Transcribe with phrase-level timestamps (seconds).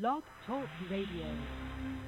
[0.00, 2.03] Blog Talk Radio.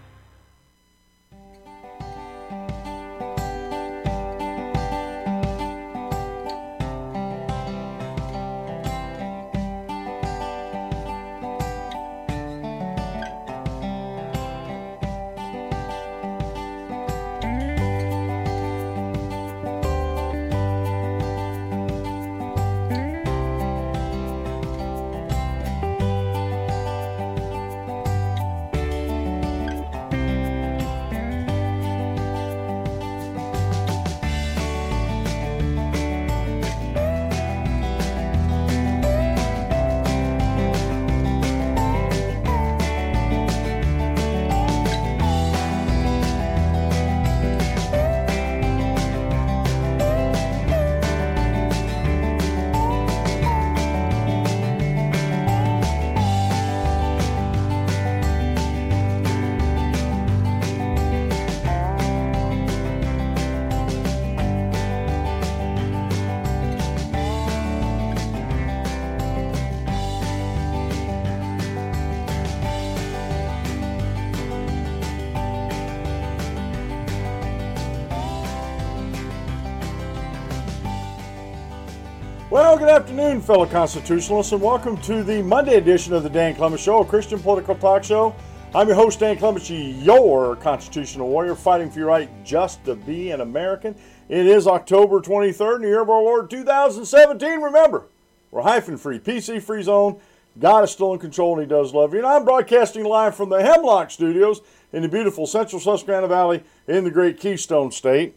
[82.86, 87.00] Good afternoon, fellow constitutionalists, and welcome to the Monday edition of the Dan Clements Show,
[87.00, 88.32] a Christian political talk show.
[88.76, 93.32] I'm your host, Dan Clements, your constitutional warrior, fighting for your right just to be
[93.32, 93.96] an American.
[94.28, 97.60] It is October 23rd, in the year of our Lord 2017.
[97.60, 98.06] Remember,
[98.52, 100.20] we're hyphen free, PC free zone.
[100.60, 102.20] God is still in control and He does love you.
[102.20, 104.60] And I'm broadcasting live from the Hemlock Studios
[104.92, 108.36] in the beautiful central Susquehanna Valley in the great Keystone State.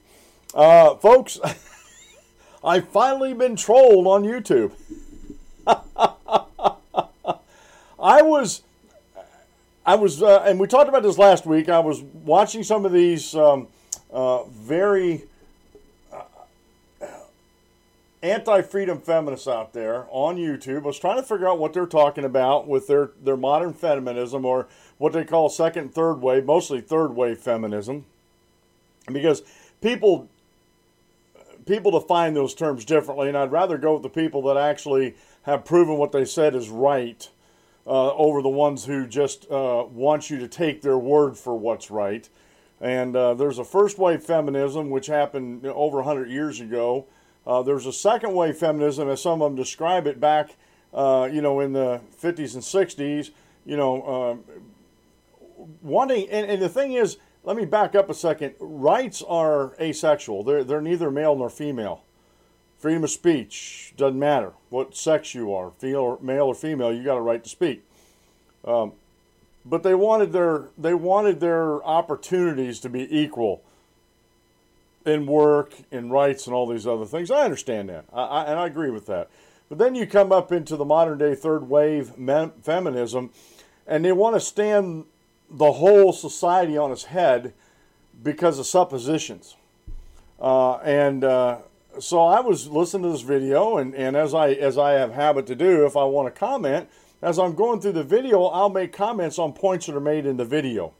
[0.56, 1.39] Uh, folks,
[2.64, 4.74] I've finally been trolled on YouTube.
[8.02, 8.64] I was,
[9.86, 11.70] I was, uh, and we talked about this last week.
[11.70, 13.68] I was watching some of these um,
[14.12, 15.24] uh, very
[16.12, 16.24] uh,
[18.22, 20.84] anti-freedom feminists out there on YouTube.
[20.84, 24.44] I was trying to figure out what they're talking about with their their modern feminism
[24.46, 24.68] or
[24.98, 28.06] what they call second, third wave, mostly third wave feminism,
[29.12, 29.44] because
[29.81, 30.28] people
[31.69, 35.63] people define those terms differently, and I'd rather go with the people that actually have
[35.63, 37.30] proven what they said is right
[37.85, 41.91] uh, over the ones who just uh, want you to take their word for what's
[41.91, 42.28] right.
[42.81, 47.06] And uh, there's a first wave feminism, which happened over 100 years ago.
[47.46, 50.56] Uh, there's a second wave feminism, as some of them describe it, back,
[50.91, 53.30] uh, you know, in the 50s and 60s.
[53.66, 58.55] You know, uh, wanting, and, and the thing is, let me back up a second.
[58.59, 60.44] Rights are asexual.
[60.44, 62.03] They're, they're neither male nor female.
[62.77, 66.94] Freedom of speech doesn't matter what sex you are, male or female.
[66.94, 67.83] You got a right to speak.
[68.63, 68.94] Um,
[69.66, 73.61] but they wanted their they wanted their opportunities to be equal
[75.06, 77.31] in work, in rights, and all these other things.
[77.31, 79.29] I understand that, I, I, and I agree with that.
[79.67, 83.31] But then you come up into the modern day third wave men, feminism,
[83.85, 85.06] and they want to stand
[85.50, 87.54] the whole society on its head
[88.22, 89.56] because of suppositions.
[90.40, 91.58] Uh, and uh,
[92.00, 95.48] so I was listening to this video, and, and as I as I have habit
[95.48, 96.90] to do, if I want to comment,
[97.22, 100.38] as I'm going through the video, I'll make comments on points that are made in
[100.38, 100.94] the video.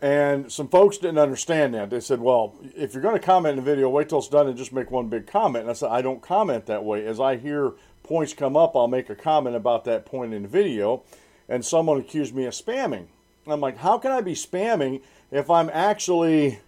[0.00, 1.90] And some folks didn't understand that.
[1.90, 4.46] They said, "Well, if you're going to comment in the video, wait till it's done
[4.46, 7.06] and just make one big comment." And I said, "I don't comment that way.
[7.06, 7.72] As I hear
[8.02, 11.02] points come up, I'll make a comment about that point in the video."
[11.48, 13.06] And someone accused me of spamming.
[13.46, 15.00] I'm like, how can I be spamming
[15.30, 16.60] if I'm actually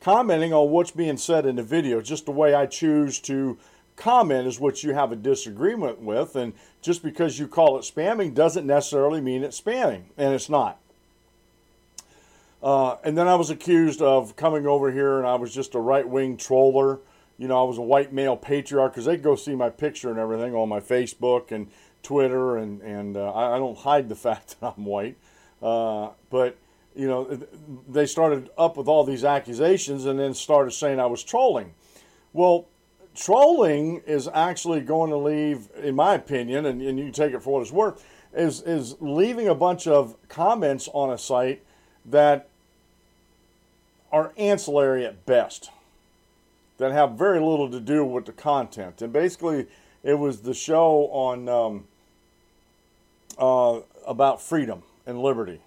[0.00, 2.00] commenting on what's being said in the video?
[2.00, 3.58] Just the way I choose to
[3.96, 6.36] comment is what you have a disagreement with.
[6.36, 10.78] And just because you call it spamming doesn't necessarily mean it's spamming, and it's not.
[12.62, 15.78] Uh, and then I was accused of coming over here and I was just a
[15.78, 16.98] right wing troller.
[17.38, 20.18] You know, I was a white male patriarch because they go see my picture and
[20.18, 21.68] everything on my Facebook and
[22.02, 25.16] Twitter, and, and uh, I, I don't hide the fact that I'm white.
[25.62, 26.56] Uh, but
[26.94, 27.38] you know,
[27.88, 31.72] they started up with all these accusations and then started saying I was trolling.
[32.32, 32.66] Well,
[33.14, 37.54] trolling is actually going to leave, in my opinion, and, and you take it for
[37.54, 41.62] what it's worth, is is leaving a bunch of comments on a site
[42.06, 42.48] that
[44.12, 45.70] are ancillary at best,
[46.78, 49.02] that have very little to do with the content.
[49.02, 49.66] And basically,
[50.02, 51.84] it was the show on um,
[53.38, 55.60] uh, about freedom and liberty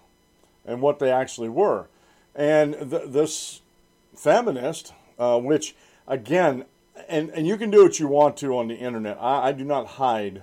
[0.66, 1.86] and what they actually were.
[2.34, 3.60] And th- this
[4.16, 5.76] feminist, uh, which
[6.08, 6.64] again,
[7.08, 9.18] and, and you can do what you want to on the internet.
[9.20, 10.42] I, I do not hide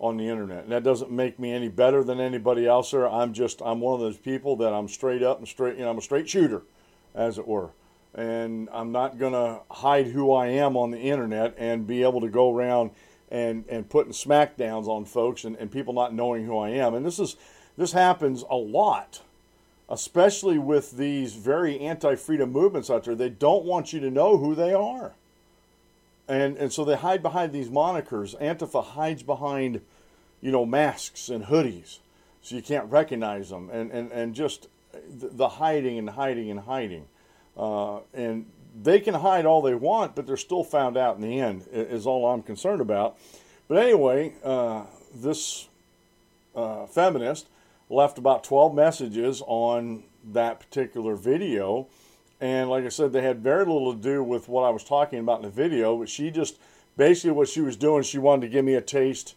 [0.00, 0.64] on the internet.
[0.64, 3.08] And that doesn't make me any better than anybody else there.
[3.08, 5.90] I'm just I'm one of those people that I'm straight up and straight, you know,
[5.90, 6.62] I'm a straight shooter,
[7.14, 7.70] as it were.
[8.14, 12.28] And I'm not gonna hide who I am on the internet and be able to
[12.28, 12.90] go around
[13.30, 16.94] and and putting smackdowns on folks and, and people not knowing who I am.
[16.94, 17.36] And this is
[17.76, 19.22] this happens a lot,
[19.88, 23.14] especially with these very anti-freedom movements out there.
[23.14, 25.12] They don't want you to know who they are.
[26.28, 28.38] And and so they hide behind these monikers.
[28.40, 29.80] Antifa hides behind,
[30.40, 31.98] you know, masks and hoodies.
[32.42, 33.70] So you can't recognize them.
[33.70, 34.68] And, and, and just
[35.08, 37.06] the hiding and hiding and hiding.
[37.56, 38.46] Uh, and
[38.82, 42.06] they can hide all they want, but they're still found out in the end, is
[42.06, 43.16] all I'm concerned about.
[43.68, 44.84] But anyway, uh,
[45.14, 45.68] this
[46.56, 47.46] uh, feminist
[47.92, 50.02] left about 12 messages on
[50.32, 51.86] that particular video.
[52.40, 55.18] And like I said, they had very little to do with what I was talking
[55.18, 56.58] about in the video, but she just
[56.96, 59.34] basically what she was doing, she wanted to give me a taste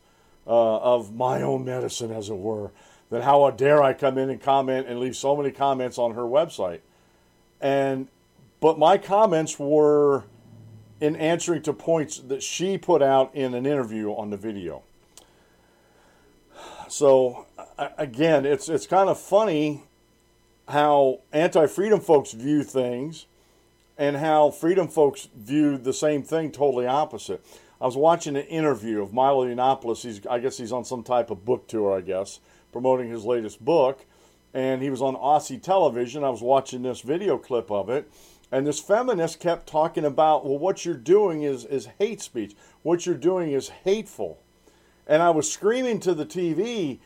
[0.47, 2.71] uh, of my own medicine, as it were.
[3.11, 6.23] That how dare I come in and comment and leave so many comments on her
[6.23, 6.79] website.
[7.61, 8.07] And
[8.59, 10.23] but my comments were
[10.99, 14.81] in answering to points that she put out in an interview on the video.
[16.87, 17.44] So
[17.97, 19.83] again, it's it's kind of funny
[20.67, 23.25] how anti-freedom folks view things
[23.97, 27.45] and how freedom folks view the same thing totally opposite.
[27.79, 30.01] I was watching an interview of Milo Yiannopoulos.
[30.01, 32.39] He's I guess he's on some type of book tour, I guess,
[32.71, 34.05] promoting his latest book,
[34.53, 36.23] and he was on Aussie television.
[36.23, 38.09] I was watching this video clip of it
[38.51, 42.55] and this feminist kept talking about, well, what you're doing is, is hate speech.
[42.83, 44.39] What you're doing is hateful.
[45.07, 46.99] And I was screaming to the TV,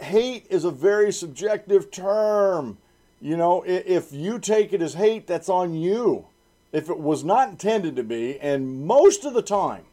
[0.00, 2.78] hate is a very subjective term.
[3.20, 6.26] You know, if you take it as hate, that's on you.
[6.72, 9.84] If it was not intended to be, and most of the time,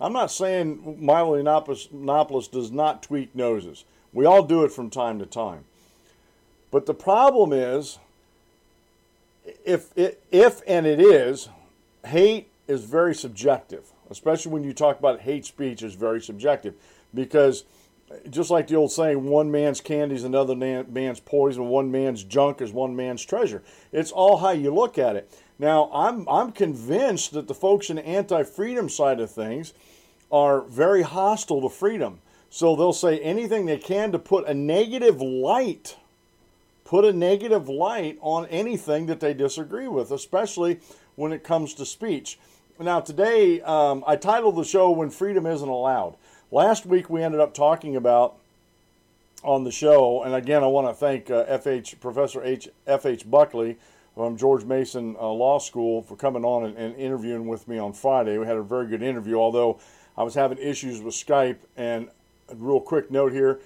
[0.00, 3.84] I'm not saying Milo Yiannopoulos does not tweak noses.
[4.12, 5.64] We all do it from time to time.
[6.70, 7.98] But the problem is,
[9.64, 11.48] if if and it is,
[12.04, 16.74] hate is very subjective, especially when you talk about hate speech is very subjective,
[17.14, 17.64] because
[18.30, 22.60] just like the old saying, one man's candy is another man's poison, one man's junk
[22.60, 23.62] is one man's treasure.
[23.92, 25.32] It's all how you look at it.
[25.58, 29.72] Now, I'm I'm convinced that the folks in the anti-freedom side of things
[30.30, 32.20] are very hostile to freedom.
[32.50, 35.96] So they'll say anything they can to put a negative light
[36.84, 40.78] put a negative light on anything that they disagree with, especially
[41.16, 42.38] when it comes to speech.
[42.78, 46.16] Now, today um, I titled the show When Freedom Isn't Allowed.
[46.54, 48.36] Last week we ended up talking about
[49.42, 52.68] on the show, and again, I want to thank uh, FH Professor H.
[52.86, 53.28] F.H.
[53.28, 53.76] Buckley
[54.14, 57.92] from George Mason uh, Law School for coming on and, and interviewing with me on
[57.92, 58.38] Friday.
[58.38, 59.80] We had a very good interview, although
[60.16, 61.56] I was having issues with Skype.
[61.76, 62.08] And
[62.48, 63.58] a real quick note here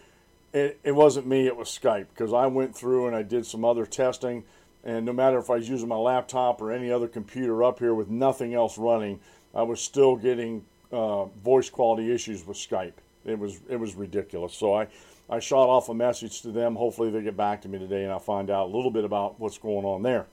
[0.54, 3.66] it, it wasn't me, it was Skype because I went through and I did some
[3.66, 4.44] other testing.
[4.82, 7.92] And no matter if I was using my laptop or any other computer up here
[7.92, 9.20] with nothing else running,
[9.54, 12.94] I was still getting uh, voice quality issues with Skype.
[13.24, 14.54] It was it was ridiculous.
[14.54, 14.88] So I,
[15.28, 16.76] I shot off a message to them.
[16.76, 19.38] Hopefully they get back to me today and I'll find out a little bit about
[19.38, 20.26] what's going on there.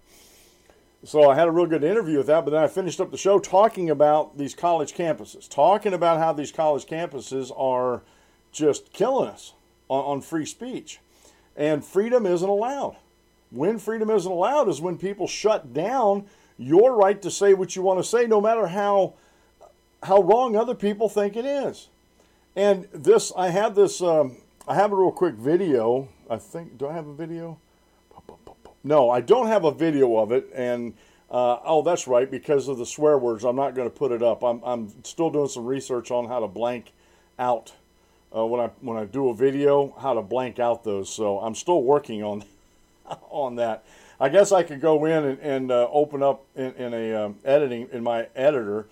[1.04, 3.18] So I had a real good interview with that, but then I finished up the
[3.18, 8.02] show talking about these college campuses, talking about how these college campuses are
[8.52, 9.54] just killing us
[9.88, 11.00] on, on free speech.
[11.56, 12.98] And freedom isn't allowed.
[13.52, 16.26] When freedom isn't allowed is when people shut down
[16.58, 19.14] your right to say what you want to say, no matter how
[20.06, 21.90] how wrong other people think it is.
[22.56, 26.08] And this, I have this, um, I have a real quick video.
[26.30, 27.60] I think, do I have a video?
[28.84, 30.50] No, I don't have a video of it.
[30.54, 30.94] And
[31.30, 34.22] uh, oh, that's right, because of the swear words, I'm not going to put it
[34.22, 34.44] up.
[34.44, 36.92] I'm, I'm still doing some research on how to blank
[37.40, 37.74] out
[38.36, 41.10] uh, when I when I do a video how to blank out those.
[41.10, 42.44] So I'm still working on
[43.30, 43.84] on that.
[44.20, 47.36] I guess I could go in and, and uh, open up in, in a um,
[47.44, 48.86] editing in my editor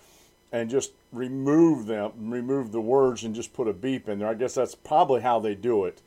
[0.52, 4.28] and just remove them, remove the words, and just put a beep in there.
[4.28, 6.02] I guess that's probably how they do it.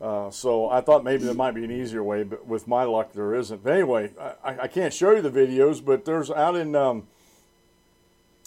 [0.00, 3.12] Uh, so I thought maybe there might be an easier way, but with my luck,
[3.12, 3.62] there isn't.
[3.62, 4.10] But anyway,
[4.44, 7.06] I, I can't show you the videos, but there's out in um,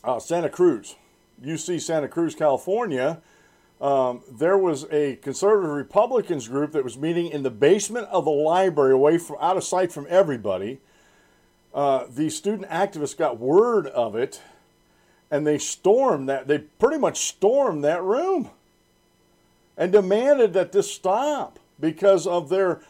[0.03, 0.95] uh, Santa Cruz,
[1.41, 3.21] UC Santa Cruz, California
[3.81, 8.31] um, there was a conservative Republicans group that was meeting in the basement of the
[8.31, 10.79] library, away from out of sight from everybody.
[11.73, 14.41] Uh, the student activists got word of it,
[15.35, 16.47] and they stormed that.
[16.47, 18.49] They pretty much stormed that room,
[19.75, 22.81] and demanded that this stop because of their.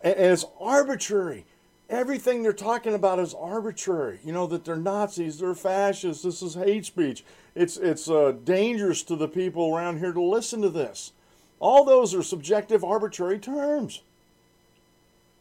[0.00, 1.44] And it's arbitrary.
[1.90, 4.20] everything they're talking about is arbitrary.
[4.24, 6.22] You know that they're Nazis, they're fascists.
[6.22, 7.24] This is hate speech.
[7.54, 11.12] It's it's uh, dangerous to the people around here to listen to this.
[11.58, 14.00] All those are subjective, arbitrary terms.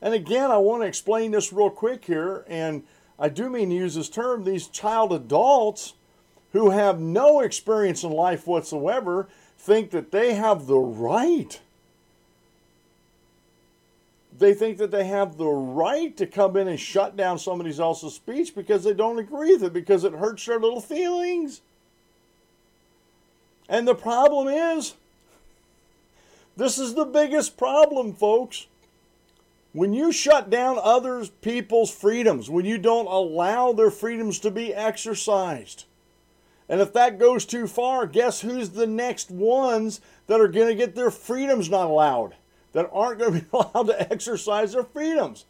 [0.02, 2.84] And again, I want to explain this real quick here, and
[3.18, 4.44] I do mean to use this term.
[4.44, 5.94] These child adults
[6.54, 9.28] who have no experience in life whatsoever
[9.58, 11.60] think that they have the right
[14.40, 18.14] they think that they have the right to come in and shut down somebody else's
[18.14, 21.62] speech because they don't agree with it, because it hurts their little feelings.
[23.68, 24.96] And the problem is,
[26.58, 28.68] this is the biggest problem, folks.
[29.74, 34.74] When you shut down other people's freedoms, when you don't allow their freedoms to be
[34.74, 35.86] exercised,
[36.70, 40.76] and if that goes too far, guess who's the next ones that are going to
[40.76, 42.36] get their freedoms not allowed?
[42.74, 45.46] that aren't going to be allowed to exercise their freedoms.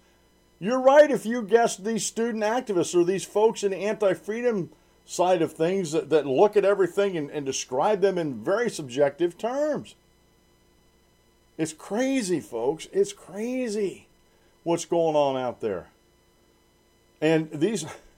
[0.60, 4.70] You're right if you guess these student activists or these folks in the anti freedom
[5.06, 9.38] side of things that, that look at everything and, and describe them in very subjective
[9.38, 9.96] terms.
[11.58, 12.88] It's crazy, folks.
[12.92, 14.08] It's crazy
[14.64, 15.88] what's going on out there.
[17.22, 17.86] And these,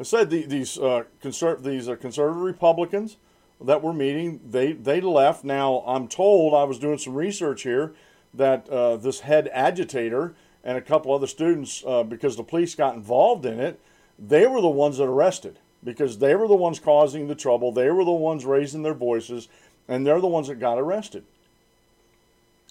[0.00, 3.16] I said the, these uh, conser- these uh, conservative Republicans
[3.60, 5.44] that were meeting, they they left.
[5.44, 7.94] Now I'm told I was doing some research here
[8.32, 12.94] that uh, this head agitator and a couple other students, uh, because the police got
[12.94, 13.80] involved in it,
[14.18, 17.72] they were the ones that arrested because they were the ones causing the trouble.
[17.72, 19.48] They were the ones raising their voices,
[19.86, 21.24] and they're the ones that got arrested.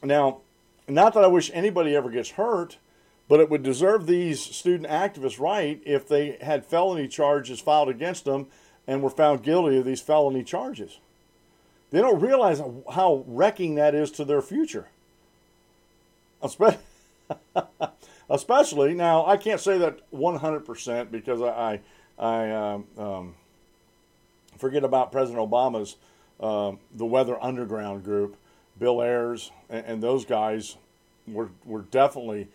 [0.04, 0.40] Now,
[0.88, 2.78] not that I wish anybody ever gets hurt,
[3.28, 8.26] but it would deserve these student activists right if they had felony charges filed against
[8.26, 8.48] them
[8.88, 11.00] and were found guilty of these felony charges.
[11.92, 12.62] They don't realize
[12.94, 14.88] how wrecking that is to their future.
[18.30, 21.80] Especially now, I can't say that 100% because I,
[22.20, 23.36] I um, um,
[24.58, 25.96] forget about President Obama's
[26.40, 28.36] um, the Weather Underground group,
[28.78, 30.78] Bill Ayers, and, and, those guys
[31.28, 32.48] were were definitely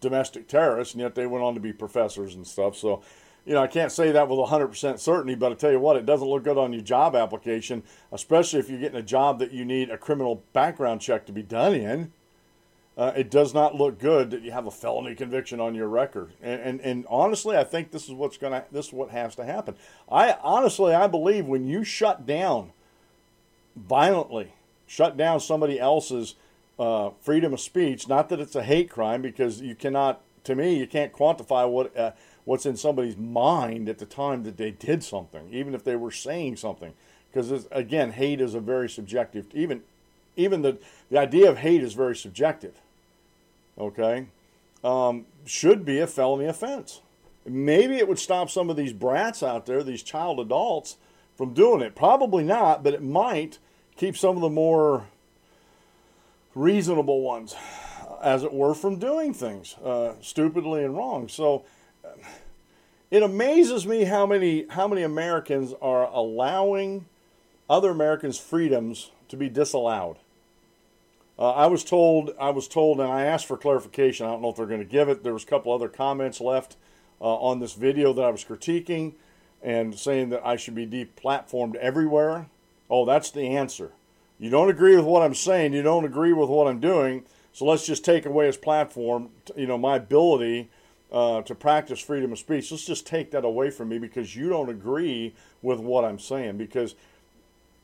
[0.00, 2.76] domestic terrorists, and yet they went on to be professors and stuff.
[2.76, 3.02] So,
[3.44, 6.06] you know, I can't say that with 100% certainty, but I tell you what, it
[6.06, 9.64] doesn't look good on your job application, especially if you're getting a job that you
[9.64, 12.12] need a criminal background check to be done in
[12.96, 16.32] uh, it does not look good that you have a felony conviction on your record.
[16.40, 19.44] And, and, and honestly, I think this is what's gonna this is what has to
[19.44, 19.76] happen.
[20.10, 22.72] I honestly I believe when you shut down
[23.76, 24.54] violently,
[24.86, 26.36] shut down somebody else's
[26.78, 30.20] uh, freedom of speech, not that it's a hate crime because you cannot.
[30.44, 32.12] To me, you can't quantify what uh,
[32.44, 36.12] what's in somebody's mind at the time that they did something, even if they were
[36.12, 36.92] saying something.
[37.32, 39.46] Because again, hate is a very subjective.
[39.52, 39.82] Even
[40.36, 40.78] even the
[41.10, 42.74] the idea of hate is very subjective
[43.78, 44.26] okay,
[44.84, 47.00] um, should be a felony offense.
[47.44, 50.96] Maybe it would stop some of these brats out there, these child adults,
[51.36, 51.94] from doing it.
[51.94, 53.58] Probably not, but it might
[53.96, 55.06] keep some of the more
[56.56, 57.54] reasonable ones,
[58.22, 61.28] as it were, from doing things uh, stupidly and wrong.
[61.28, 61.64] So
[63.10, 67.06] it amazes me how many how many Americans are allowing
[67.70, 70.16] other Americans' freedoms to be disallowed.
[71.38, 74.26] Uh, I was told, I was told, and I asked for clarification.
[74.26, 75.22] I don't know if they're going to give it.
[75.22, 76.76] There was a couple other comments left
[77.20, 79.12] uh, on this video that I was critiquing,
[79.62, 82.46] and saying that I should be deplatformed everywhere.
[82.88, 83.92] Oh, that's the answer.
[84.38, 85.72] You don't agree with what I'm saying.
[85.72, 87.24] You don't agree with what I'm doing.
[87.52, 89.30] So let's just take away his platform.
[89.56, 90.68] You know, my ability
[91.10, 92.70] uh, to practice freedom of speech.
[92.70, 96.58] Let's just take that away from me because you don't agree with what I'm saying.
[96.58, 96.94] Because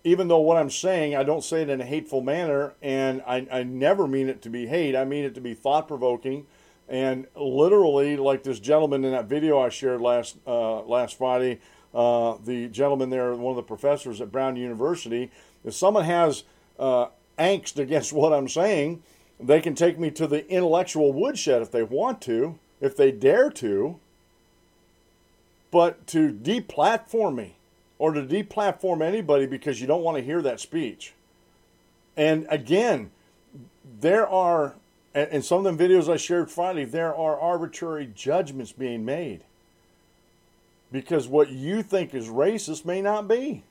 [0.04, 3.46] even though what I'm saying, I don't say it in a hateful manner, and I,
[3.50, 4.96] I never mean it to be hate.
[4.96, 6.46] I mean it to be thought provoking,
[6.88, 11.60] and literally, like this gentleman in that video I shared last uh, last Friday,
[11.94, 15.30] uh, the gentleman there, one of the professors at Brown University,
[15.64, 16.44] if someone has
[16.78, 17.06] uh,
[17.38, 19.02] angst against what I'm saying,
[19.40, 23.50] they can take me to the intellectual woodshed if they want to, if they dare
[23.50, 23.98] to.
[25.70, 27.56] But to deplatform me
[27.98, 31.14] or to deplatform anybody because you don't want to hear that speech.
[32.16, 33.10] And again,
[34.00, 34.74] there are,
[35.14, 39.44] in some of the videos I shared Friday, there are arbitrary judgments being made.
[40.90, 43.62] Because what you think is racist may not be.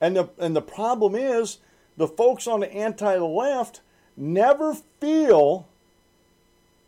[0.00, 1.58] And the, and the problem is,
[1.96, 3.80] the folks on the anti left
[4.16, 5.66] never feel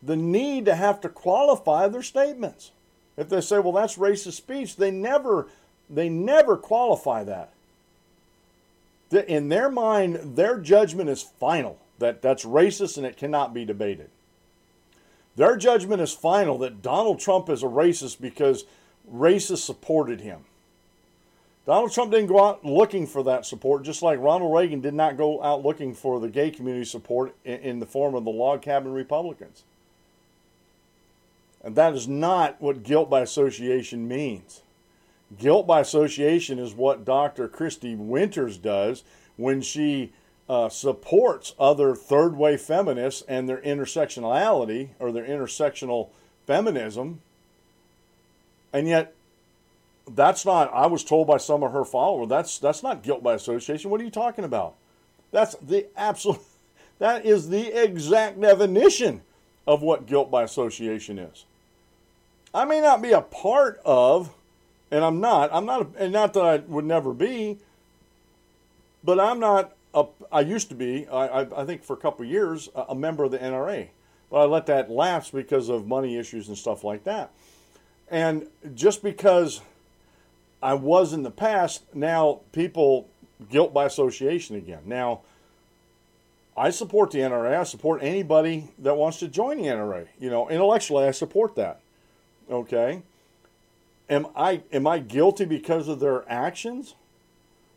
[0.03, 2.73] the need to have to qualify their statements.
[3.17, 5.49] If they say, well, that's racist speech, they never
[5.91, 7.51] they never qualify that.
[9.11, 14.11] In their mind, their judgment is final that that's racist and it cannot be debated.
[15.35, 18.65] Their judgment is final that Donald Trump is a racist because
[19.11, 20.45] racists supported him.
[21.69, 25.19] Donald Trump didn't go out looking for that support, just like Ronald Reagan did not
[25.19, 28.63] go out looking for the gay community support in, in the form of the log
[28.63, 29.65] cabin Republicans.
[31.63, 34.63] And that is not what guilt by association means.
[35.39, 37.49] Guilt by association is what Dr.
[37.49, 39.05] Christy Winters does
[39.37, 40.15] when she
[40.49, 46.09] uh, supports other third wave feminists and their intersectionality or their intersectional
[46.47, 47.21] feminism.
[48.73, 49.13] And yet
[50.15, 53.35] that's not I was told by some of her followers that's that's not guilt by
[53.35, 53.91] association.
[53.91, 54.75] What are you talking about?
[55.31, 56.41] That's the absolute
[56.99, 59.23] that is the exact definition
[59.67, 61.45] of what guilt by association is.
[62.55, 64.35] I may not be a part of
[64.91, 65.51] and I'm not.
[65.53, 67.59] I'm not and not that I would never be,
[69.05, 72.25] but I'm not a, I used to be, I, I, I think for a couple
[72.25, 73.89] years, a, a member of the NRA.
[74.31, 77.31] But I let that lapse because of money issues and stuff like that.
[78.11, 79.61] And just because
[80.63, 83.09] I was in the past, now people
[83.51, 84.83] guilt by association again.
[84.87, 85.21] Now,
[86.57, 87.59] I support the NRA.
[87.59, 90.09] I support anybody that wants to join the NRA.
[90.19, 91.81] You know, intellectually, I support that.
[92.51, 93.03] Okay.
[94.11, 96.95] Am I am I guilty because of their actions?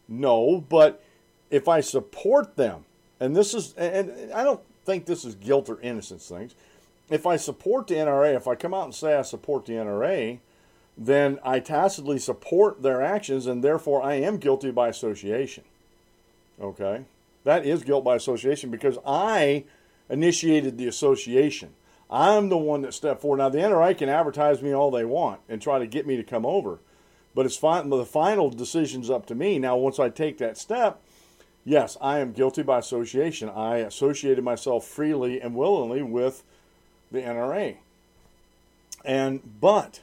[0.08, 1.04] No, but
[1.52, 2.86] if I support them,
[3.20, 6.56] and this is, and I don't think this is guilt or innocence things.
[7.10, 10.40] If I support the NRA, if I come out and say I support the NRA,
[10.98, 15.64] then I tacitly support their actions, and therefore I am guilty by association.
[16.62, 17.06] Okay?
[17.44, 19.64] That is guilt by association because I
[20.10, 21.70] initiated the association.
[22.10, 23.38] I'm the one that stepped forward.
[23.38, 26.24] Now, the NRA can advertise me all they want and try to get me to
[26.24, 26.80] come over,
[27.34, 27.90] but it's fine.
[27.90, 29.58] The final decision's up to me.
[29.58, 31.02] Now, once I take that step,
[31.64, 33.50] yes, I am guilty by association.
[33.50, 36.44] I associated myself freely and willingly with
[37.12, 37.78] the NRA.
[39.06, 40.02] And, but,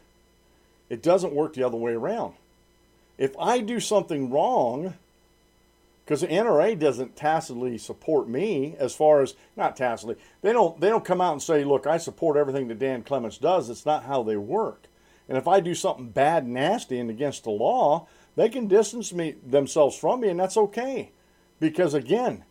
[0.91, 2.35] it doesn't work the other way around.
[3.19, 4.95] If I do something wrong,
[6.05, 10.89] because the NRA doesn't tacitly support me as far as not tacitly, they don't they
[10.89, 13.69] don't come out and say, look, I support everything that Dan Clements does.
[13.69, 14.85] It's not how they work.
[15.29, 19.35] And if I do something bad, nasty, and against the law, they can distance me
[19.47, 21.11] themselves from me, and that's okay.
[21.61, 22.45] Because again,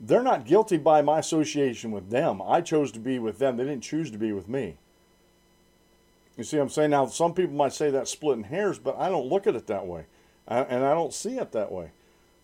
[0.00, 2.42] they're not guilty by my association with them.
[2.42, 3.56] I chose to be with them.
[3.56, 4.78] They didn't choose to be with me.
[6.36, 6.90] You see what I'm saying?
[6.90, 9.86] Now, some people might say that's splitting hairs, but I don't look at it that
[9.86, 10.06] way.
[10.48, 11.90] and I don't see it that way.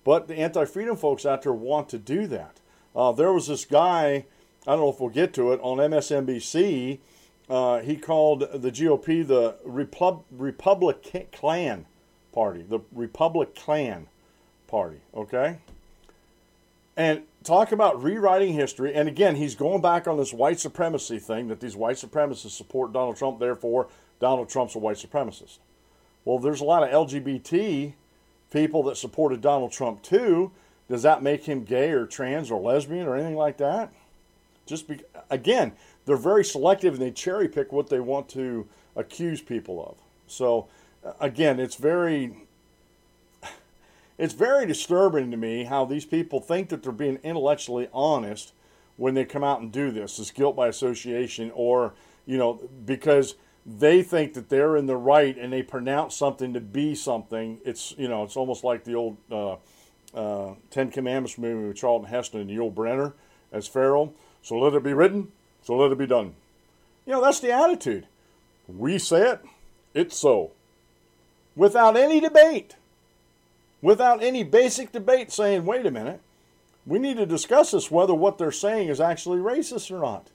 [0.05, 2.57] But the anti freedom folks out there want to do that.
[2.95, 4.25] Uh, there was this guy,
[4.67, 6.99] I don't know if we'll get to it, on MSNBC.
[7.49, 11.87] Uh, he called the GOP the Repub- Republic Klan
[12.33, 14.07] Party, the Republic Klan
[14.69, 15.59] Party, okay?
[16.97, 18.95] And talk about rewriting history.
[18.95, 22.93] And again, he's going back on this white supremacy thing that these white supremacists support
[22.93, 23.89] Donald Trump, therefore,
[24.21, 25.59] Donald Trump's a white supremacist.
[26.25, 27.95] Well, there's a lot of LGBT
[28.53, 30.53] people that supported Donald Trump too.
[30.89, 33.93] Does that make him gay or trans or lesbian or anything like that?
[34.67, 35.01] Just be,
[35.31, 35.73] again,
[36.05, 39.97] they're very selective and they cherry pick what they want to accuse people of.
[40.27, 40.69] So,
[41.21, 42.35] again, it's very
[44.21, 48.53] it's very disturbing to me how these people think that they're being intellectually honest
[48.99, 50.19] when they come out and do this.
[50.19, 51.95] This guilt by association, or
[52.27, 56.61] you know, because they think that they're in the right and they pronounce something to
[56.61, 57.61] be something.
[57.65, 59.57] It's you know, it's almost like the old uh,
[60.15, 63.15] uh, Ten Commandments movie with Charlton Heston and Yul Brynner
[63.51, 64.13] as Pharaoh.
[64.43, 65.33] So let it be written.
[65.63, 66.35] So let it be done.
[67.07, 68.07] You know, that's the attitude.
[68.69, 69.41] We say it,
[69.95, 70.51] it's so.
[71.57, 72.77] Without any debate
[73.83, 76.21] without any basic debate saying, wait a minute,
[76.87, 80.29] we need to discuss this whether what they're saying is actually racist or not.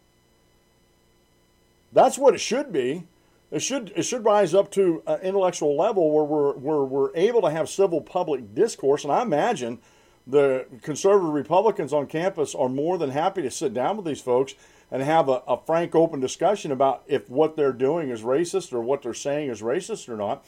[1.92, 3.04] That's what it should be.
[3.52, 7.42] It should it should rise up to an intellectual level where we're where we're able
[7.42, 9.04] to have civil public discourse.
[9.04, 9.80] And I imagine
[10.28, 14.56] the conservative Republicans on campus are more than happy to sit down with these folks
[14.92, 18.82] and have a, a frank, open discussion about if what they're doing is racist or
[18.82, 20.46] what they're saying is racist or not.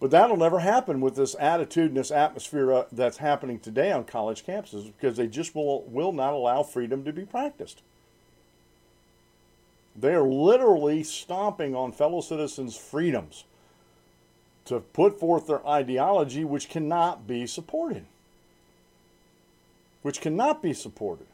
[0.00, 4.04] But that'll never happen with this attitude and this atmosphere uh, that's happening today on
[4.04, 7.82] college campuses because they just will, will not allow freedom to be practiced.
[9.94, 13.44] They are literally stomping on fellow citizens' freedoms
[14.64, 18.06] to put forth their ideology, which cannot be supported.
[20.00, 21.26] Which cannot be supported.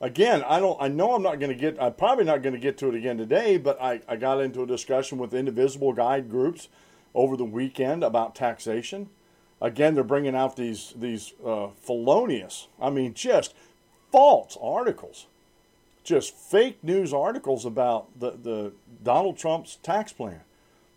[0.00, 0.76] Again, I don't.
[0.82, 1.80] I know I'm not going to get.
[1.80, 3.56] I'm probably not going to get to it again today.
[3.56, 6.68] But I, I got into a discussion with indivisible guide groups
[7.14, 9.08] over the weekend about taxation.
[9.60, 13.54] Again, they're bringing out these these uh, felonious, I mean, just
[14.10, 15.26] false articles
[16.04, 18.72] just fake news articles about the, the
[19.02, 20.40] Donald Trump's tax plan.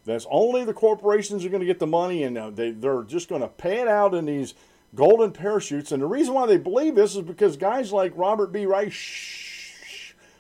[0.06, 3.28] That's only the corporations are going to get the money, and uh, they, they're just
[3.28, 4.54] going to pay it out in these
[4.96, 5.92] golden parachutes.
[5.92, 8.66] And the reason why they believe this is because guys like Robert B.
[8.66, 8.94] Reich,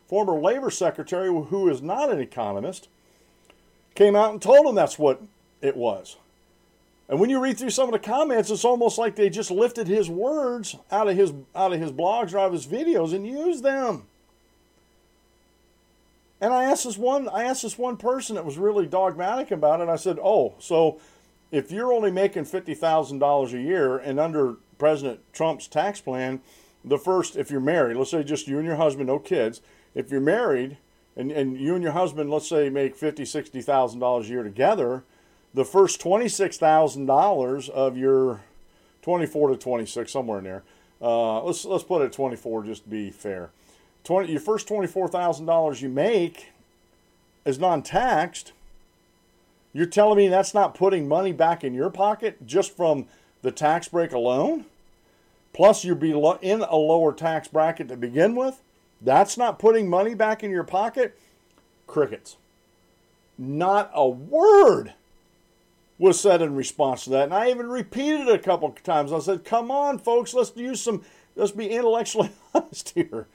[0.08, 2.88] former labor secretary, who is not an economist,
[3.96, 5.22] came out and told them that's what
[5.62, 6.17] it was.
[7.10, 9.88] And when you read through some of the comments, it's almost like they just lifted
[9.88, 13.26] his words out of his out of his blogs or out of his videos and
[13.26, 14.04] used them.
[16.41, 19.80] And I asked this one I asked this one person that was really dogmatic about
[19.80, 19.88] it.
[19.88, 21.00] I said, "Oh, so
[21.50, 26.41] if you're only making fifty thousand dollars a year, and under President Trump's tax plan,
[26.84, 29.62] the first if you're married, let's say just you and your husband, no kids,
[29.96, 30.78] if you're married
[31.15, 34.43] and, and you and your husband, let's say, make fifty, sixty thousand dollars a year
[34.43, 35.04] together."
[35.58, 38.41] The first $26,000 of your
[39.02, 40.63] 24 to 26, somewhere in there.
[41.02, 43.50] Uh, let's let's put it at 24 just to be fair.
[44.04, 46.50] 20, your first $24,000 you make
[47.43, 48.54] is non-taxed.
[49.74, 53.08] You're telling me that's not putting money back in your pocket just from
[53.41, 54.65] the tax break alone?
[55.54, 58.62] Plus, you'd be in a lower tax bracket to begin with.
[59.02, 61.20] That's not putting money back in your pocket?
[61.88, 62.38] Crickets.
[63.39, 64.93] Not a word
[66.00, 67.26] was said in response to that.
[67.26, 69.12] And I even repeated it a couple of times.
[69.12, 71.04] I said, come on, folks, let's use some,
[71.36, 73.28] let's be intellectually honest here.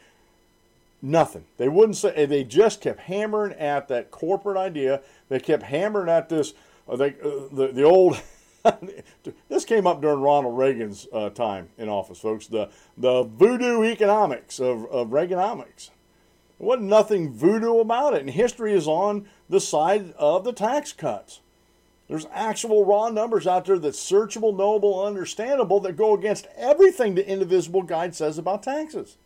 [1.01, 1.45] Nothing.
[1.57, 5.03] They wouldn't say, they just kept hammering at that corporate idea.
[5.29, 6.55] They kept hammering at this,
[6.89, 8.21] uh, they, uh, the, the old,
[9.49, 12.47] this came up during Ronald Reagan's uh, time in office, folks.
[12.47, 15.91] The, the voodoo economics of, of Reaganomics.
[16.61, 18.21] There wasn't nothing voodoo about it.
[18.21, 21.41] And history is on the side of the tax cuts.
[22.13, 27.27] There's actual raw numbers out there that's searchable, knowable, understandable that go against everything the
[27.27, 29.17] Indivisible Guide says about taxes.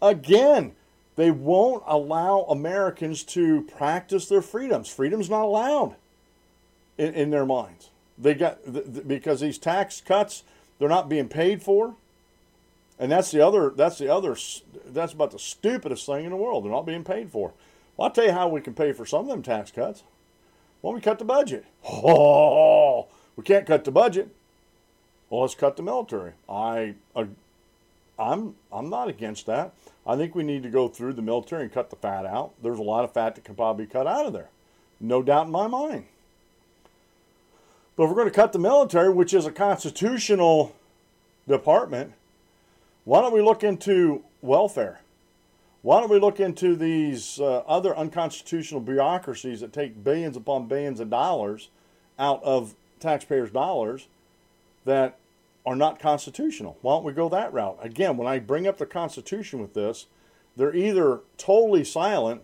[0.00, 0.76] Again,
[1.16, 4.88] they won't allow Americans to practice their freedoms.
[4.88, 5.96] Freedom's not allowed
[6.96, 7.90] in, in their minds.
[8.16, 8.60] They got
[9.08, 10.44] because these tax cuts
[10.78, 11.96] they're not being paid for,
[13.00, 13.70] and that's the other.
[13.70, 14.36] That's the other.
[14.86, 16.62] That's about the stupidest thing in the world.
[16.62, 17.52] They're not being paid for.
[17.96, 20.04] Well, I'll tell you how we can pay for some of them tax cuts.
[20.82, 21.64] Well, we cut the budget.
[21.84, 24.28] Oh, we can't cut the budget.
[25.30, 26.32] Well, let's cut the military.
[26.48, 27.24] I, uh,
[28.18, 29.72] I'm, I'm not against that.
[30.06, 32.52] I think we need to go through the military and cut the fat out.
[32.62, 34.48] There's a lot of fat that can probably be cut out of there,
[35.00, 36.04] no doubt in my mind.
[37.96, 40.76] But if we're going to cut the military, which is a constitutional
[41.48, 42.12] department,
[43.04, 45.00] why don't we look into welfare?
[45.86, 50.98] Why don't we look into these uh, other unconstitutional bureaucracies that take billions upon billions
[50.98, 51.68] of dollars
[52.18, 54.08] out of taxpayers' dollars
[54.84, 55.16] that
[55.64, 56.76] are not constitutional?
[56.82, 57.78] Why don't we go that route?
[57.80, 60.06] Again, when I bring up the Constitution with this,
[60.56, 62.42] they're either totally silent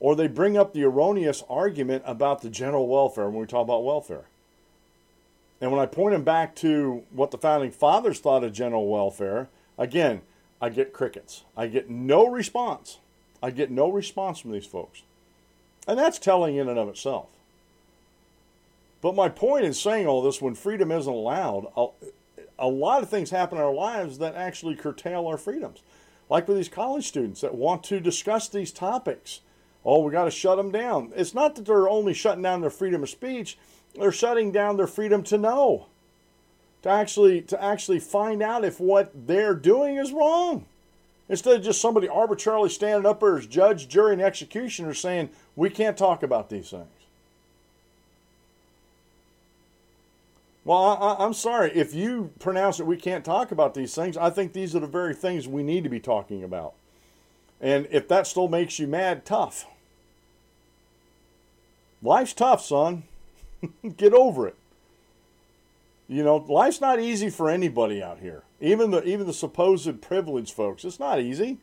[0.00, 3.84] or they bring up the erroneous argument about the general welfare when we talk about
[3.84, 4.24] welfare.
[5.60, 9.50] And when I point them back to what the founding fathers thought of general welfare,
[9.76, 10.22] again,
[10.60, 11.44] I get crickets.
[11.56, 12.98] I get no response.
[13.42, 15.02] I get no response from these folks.
[15.86, 17.28] And that's telling in and of itself.
[19.00, 21.66] But my point in saying all this, when freedom isn't allowed,
[22.58, 25.82] a, lot of things happen in our lives that actually curtail our freedoms.
[26.28, 29.40] Like with these college students that want to discuss these topics.
[29.84, 31.12] Oh, we got to shut them down.
[31.14, 33.56] It's not that they're only shutting down their freedom of speech,
[33.94, 35.86] they're shutting down their freedom to know
[36.82, 40.66] to actually to actually find out if what they're doing is wrong.
[41.28, 45.68] Instead of just somebody arbitrarily standing up there as judge, jury, and executioner saying, we
[45.68, 46.86] can't talk about these things.
[50.64, 51.70] Well, I, am sorry.
[51.74, 54.86] If you pronounce that we can't talk about these things, I think these are the
[54.86, 56.74] very things we need to be talking about.
[57.60, 59.66] And if that still makes you mad, tough.
[62.02, 63.04] Life's tough, son.
[63.96, 64.56] Get over it.
[66.08, 68.42] You know, life's not easy for anybody out here.
[68.60, 71.58] Even the even the supposed privileged folks, it's not easy.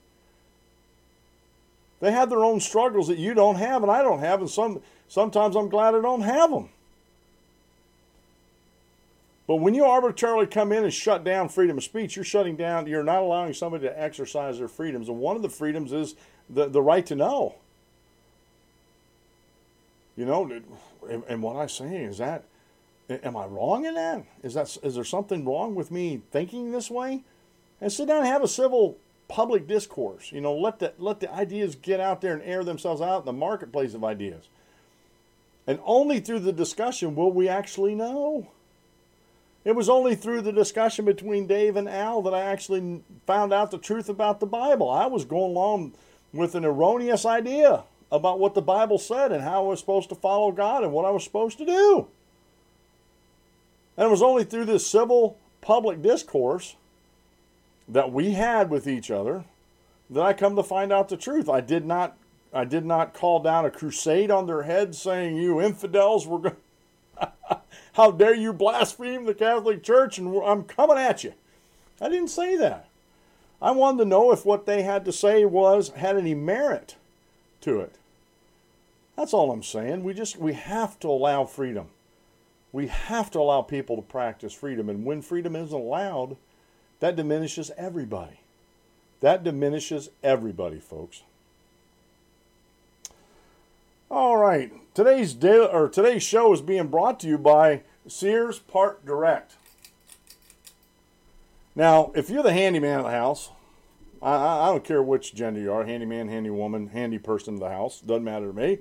[1.99, 4.81] They have their own struggles that you don't have and I don't have, and some
[5.07, 6.69] sometimes I'm glad I don't have them.
[9.47, 12.87] But when you arbitrarily come in and shut down freedom of speech, you're shutting down,
[12.87, 15.07] you're not allowing somebody to exercise their freedoms.
[15.07, 16.15] And one of the freedoms is
[16.49, 17.55] the, the right to know.
[20.17, 20.61] You know,
[21.27, 22.45] and what I'm saying is that
[23.09, 24.23] Am I wrong in that?
[24.41, 27.23] Is that is there something wrong with me thinking this way?
[27.79, 30.31] And sit down and have a civil public discourse.
[30.31, 33.25] You know, let the let the ideas get out there and air themselves out in
[33.25, 34.47] the marketplace of ideas.
[35.67, 38.49] And only through the discussion will we actually know.
[39.63, 43.71] It was only through the discussion between Dave and Al that I actually found out
[43.71, 44.89] the truth about the Bible.
[44.89, 45.93] I was going along
[46.31, 50.15] with an erroneous idea about what the Bible said and how I was supposed to
[50.15, 52.07] follow God and what I was supposed to do.
[53.97, 56.75] And it was only through this civil public discourse
[57.87, 59.45] that we had with each other
[60.09, 61.49] that I come to find out the truth.
[61.49, 62.17] I did not
[62.53, 66.55] I did not call down a crusade on their heads saying you infidels were going
[67.93, 71.33] how dare you blaspheme the Catholic Church and I'm coming at you.
[71.99, 72.87] I didn't say that.
[73.61, 76.95] I wanted to know if what they had to say was had any merit
[77.61, 77.95] to it.
[79.15, 80.03] That's all I'm saying.
[80.03, 81.87] We just we have to allow freedom.
[82.75, 86.35] We have to allow people to practice freedom and when freedom isn't allowed,
[86.99, 88.41] that diminishes everybody.
[89.21, 91.23] That diminishes everybody, folks.
[94.11, 94.73] All right.
[94.93, 99.55] Today's day or today's show is being brought to you by Sears Part Direct.
[101.77, 103.51] Now, if you're the handyman of the house,
[104.21, 107.69] I, I, don't care which gender you are handyman, handy woman, handy person of the
[107.69, 108.73] house, doesn't matter to me.
[108.73, 108.79] If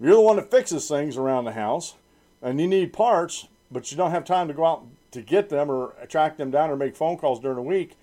[0.00, 1.96] you're the one that fixes things around the house
[2.42, 5.70] and you need parts, but you don't have time to go out to get them
[5.70, 7.96] or track them down or make phone calls during the week,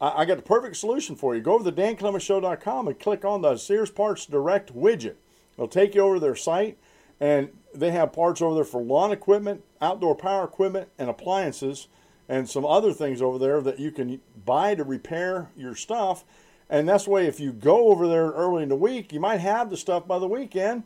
[0.00, 1.40] I, I got the perfect solution for you.
[1.40, 5.14] Go over to danclementsshow.com and click on the Sears Parts Direct widget.
[5.54, 6.78] It'll take you over their site,
[7.20, 11.88] and they have parts over there for lawn equipment, outdoor power equipment, and appliances
[12.28, 16.24] and some other things over there that you can buy to repair your stuff.
[16.70, 19.68] And that's why if you go over there early in the week, you might have
[19.68, 20.84] the stuff by the weekend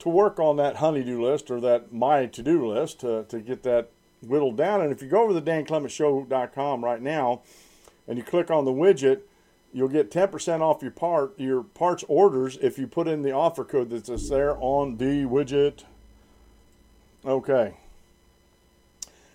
[0.00, 3.90] to work on that honeydew list or that my to-do list to, to get that
[4.22, 4.80] whittled down.
[4.80, 7.42] And if you go over to danclementsshow.com right now
[8.06, 9.20] and you click on the widget,
[9.72, 13.64] you'll get 10% off your part your parts orders if you put in the offer
[13.64, 15.84] code that's just there on the widget.
[17.24, 17.74] Okay.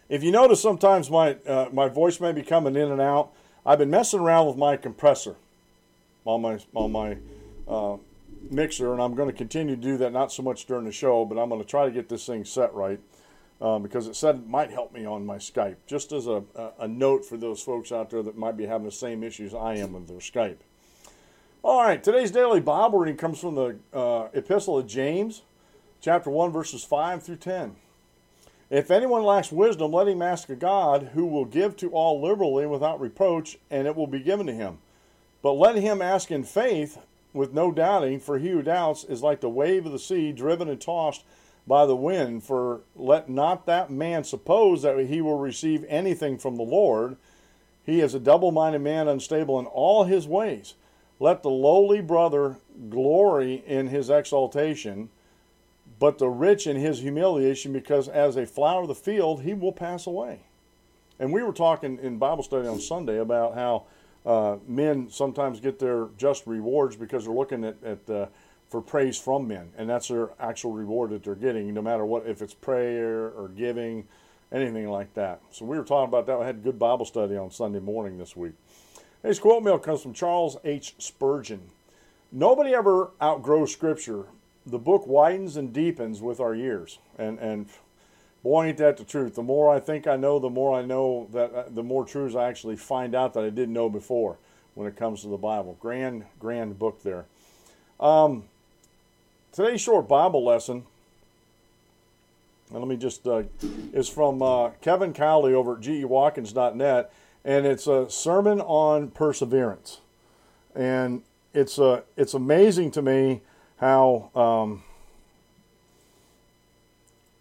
[0.07, 3.31] If you notice, sometimes my uh, my voice may be coming in and out.
[3.65, 5.35] I've been messing around with my compressor
[6.25, 7.17] on my on my
[7.67, 7.97] uh,
[8.51, 10.11] mixer, and I'm going to continue to do that.
[10.11, 12.45] Not so much during the show, but I'm going to try to get this thing
[12.45, 12.99] set right
[13.61, 15.75] um, because it said it might help me on my Skype.
[15.85, 16.43] Just as a,
[16.79, 19.75] a, note for those folks out there that might be having the same issues I
[19.75, 20.57] am with their Skype.
[21.61, 25.41] All right, today's daily Bible reading comes from the uh, Epistle of James,
[26.01, 27.75] chapter 1, verses 5 through 10.
[28.69, 32.65] If anyone lacks wisdom, let him ask of God, who will give to all liberally
[32.65, 34.77] without reproach, and it will be given to him.
[35.41, 36.99] But let him ask in faith,
[37.33, 40.67] with no doubting, for he who doubts is like the wave of the sea, driven
[40.67, 41.23] and tossed
[41.67, 42.43] by the wind.
[42.43, 47.17] For let not that man suppose that he will receive anything from the Lord.
[47.85, 50.75] He is a double minded man, unstable in all his ways.
[51.19, 52.57] Let the lowly brother
[52.89, 55.09] glory in his exaltation
[55.99, 59.73] but the rich in his humiliation, because as a flower of the field, he will
[59.73, 60.39] pass away.
[61.19, 63.83] And we were talking in Bible study on Sunday about how
[64.29, 68.27] uh, men sometimes get their just rewards because they're looking at, at uh,
[68.69, 72.27] for praise from men, and that's their actual reward that they're getting, no matter what,
[72.27, 74.07] if it's prayer or giving,
[74.51, 75.41] anything like that.
[75.49, 76.37] So we were talking about that.
[76.37, 78.53] I had a good Bible study on Sunday morning this week.
[79.23, 80.93] This quote mail comes from Charles H.
[80.99, 81.61] Spurgeon.
[82.31, 84.25] Nobody ever outgrows Scripture,
[84.63, 86.99] the book widens and deepens with our years.
[87.17, 87.65] And, and
[88.43, 89.35] boy, ain't that the truth.
[89.35, 92.35] The more I think I know, the more I know that uh, the more truths
[92.35, 94.37] I actually find out that I didn't know before
[94.75, 95.77] when it comes to the Bible.
[95.79, 97.25] Grand, grand book there.
[97.99, 98.45] Um,
[99.51, 100.85] today's short Bible lesson,
[102.71, 103.43] and let me just, uh,
[103.93, 107.11] is from uh, Kevin Cauley over at gewatkins.net,
[107.43, 109.99] and it's a sermon on perseverance.
[110.75, 111.23] And
[111.53, 113.41] it's, uh, it's amazing to me
[113.77, 114.83] how um,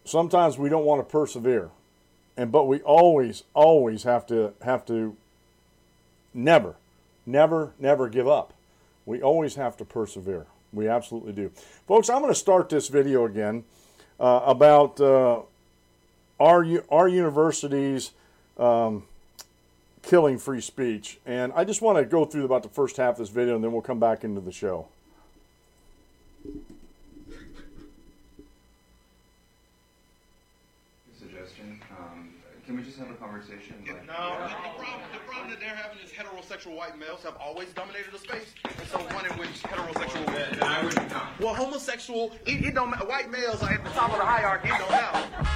[0.09, 1.71] sometimes we don't want to persevere,
[2.37, 5.17] and but we always, always have to have to
[6.35, 6.75] never,
[7.27, 8.53] never, never give up.
[9.07, 10.47] We always have to persevere.
[10.73, 11.51] We absolutely do,
[11.87, 12.11] folks.
[12.11, 13.65] I'm going to start this video again
[14.19, 15.43] uh, about uh,
[16.41, 18.13] our our universities.
[18.59, 19.05] Um,
[20.09, 21.19] killing free speech.
[21.27, 23.63] And I just want to go through about the first half of this video and
[23.63, 24.89] then we'll come back into the show.
[31.19, 31.83] Suggestion.
[31.99, 32.31] Um,
[32.69, 33.77] can we just have a conversation?
[33.87, 37.73] Like, No, the problem, the problem that they're having is heterosexual white males have always
[37.73, 40.27] dominated the space, and so one in which heterosexual.
[40.27, 41.41] Then I would not.
[41.41, 43.07] Well, homosexual, it, it don't matter.
[43.07, 44.69] White males are at the top of the hierarchy.
[44.69, 45.49] It don't matter.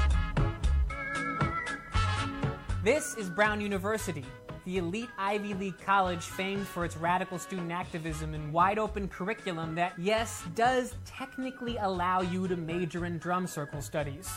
[2.82, 4.24] This is Brown University,
[4.64, 9.74] the elite Ivy League college famed for its radical student activism and wide open curriculum
[9.74, 14.30] that, yes, does technically allow you to major in drum circle studies.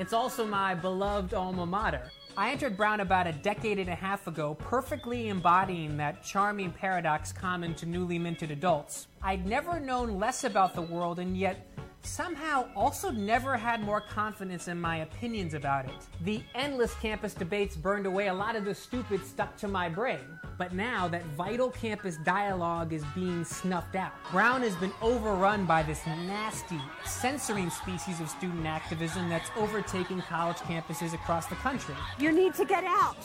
[0.00, 2.10] It's also my beloved alma mater.
[2.34, 7.32] I entered Brown about a decade and a half ago, perfectly embodying that charming paradox
[7.32, 9.08] common to newly minted adults.
[9.22, 11.66] I'd never known less about the world, and yet
[12.02, 16.06] somehow also never had more confidence in my opinions about it.
[16.24, 20.38] The endless campus debates burned away a lot of the stupid stuck to my brain.
[20.58, 25.82] But now that vital campus dialogue is being snuffed out, Brown has been overrun by
[25.82, 31.94] this nasty, censoring species of student activism that's overtaking college campuses across the country.
[32.18, 33.16] You need to get out.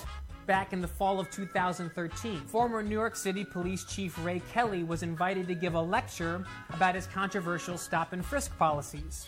[0.46, 5.02] Back in the fall of 2013, former New York City Police Chief Ray Kelly was
[5.02, 9.28] invited to give a lecture about his controversial stop and frisk policies.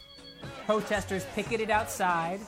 [0.68, 2.40] Protesters picketed outside,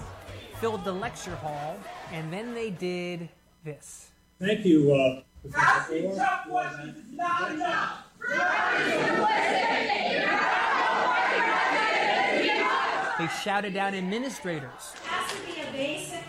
[0.59, 1.79] filled the lecture hall,
[2.11, 3.29] and then they did
[3.63, 4.11] this.
[4.39, 6.17] Thank you, uh, Professor Asking Ford.
[6.17, 8.03] tough questions is not enough.
[13.17, 14.93] They shouted down administrators.
[15.05, 16.23] has to be a basic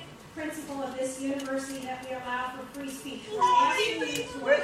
[0.51, 3.21] principle of this university that we allow for free speech.
[3.33, 4.57] We're asking you to allow-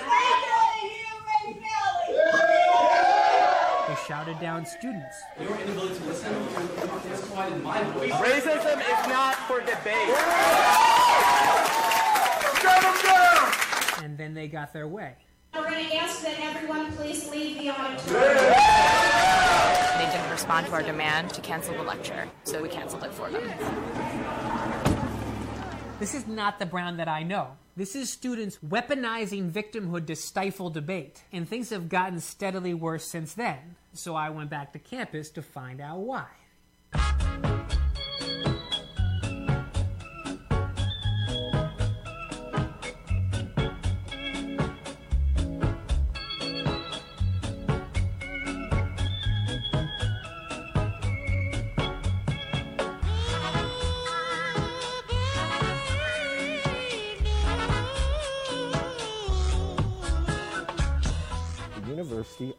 [3.87, 5.17] They shouted down students.
[8.19, 10.11] Racism is not for debate.
[14.03, 15.15] And then they got their way.
[15.55, 18.35] We're going to ask that everyone please leave the auditorium.
[19.99, 23.31] They didn't respond to our demand to cancel the lecture, so we canceled it for
[23.31, 24.46] them.
[25.99, 27.53] This is not the Brown that I know.
[27.75, 31.23] This is students weaponizing victimhood to stifle debate.
[31.33, 33.77] And things have gotten steadily worse since then.
[33.95, 36.27] So I went back to campus to find out why.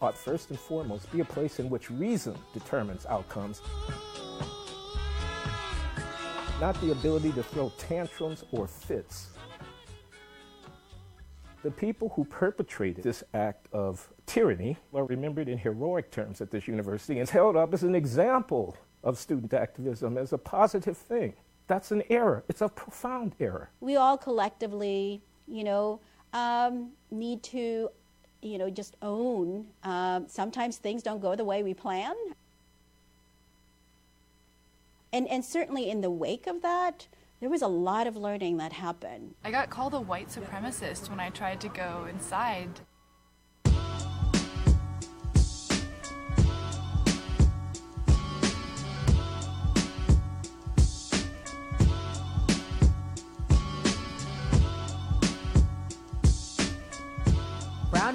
[0.08, 3.62] Ought first and foremost be a place in which reason determines outcomes,
[6.62, 9.32] not the ability to throw tantrums or fits.
[11.62, 16.70] The people who perpetrated this act of tyranny are remembered in heroic terms at this
[16.70, 21.34] university and held up as an example of student activism as a positive thing.
[21.67, 22.46] That's an error.
[22.48, 23.72] It's a profound error.
[23.82, 26.00] We all collectively, you know,
[26.32, 27.89] um, need to,
[28.41, 29.67] you know, just own.
[29.84, 32.15] Um, sometimes things don't go the way we plan.
[35.13, 37.08] And, and certainly in the wake of that,
[37.39, 39.36] there was a lot of learning that happened.
[39.43, 42.82] I got called a white supremacist when I tried to go inside.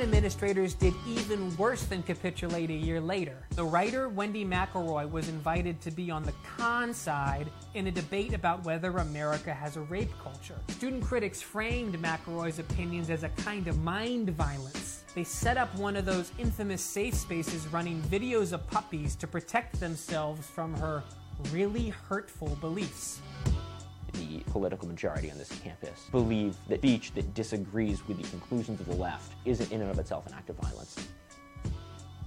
[0.03, 3.37] Administrators did even worse than capitulate a year later.
[3.51, 8.35] The writer Wendy McElroy was invited to be on the con side in a debate
[8.35, 10.59] about whether America has a rape culture.
[10.71, 15.05] Student critics framed McElroy's opinions as a kind of mind violence.
[15.15, 19.79] They set up one of those infamous safe spaces running videos of puppies to protect
[19.79, 21.05] themselves from her
[21.53, 23.21] really hurtful beliefs.
[24.13, 28.87] The political majority on this campus believe that speech that disagrees with the conclusions of
[28.87, 30.97] the left isn't in and of itself an act of violence.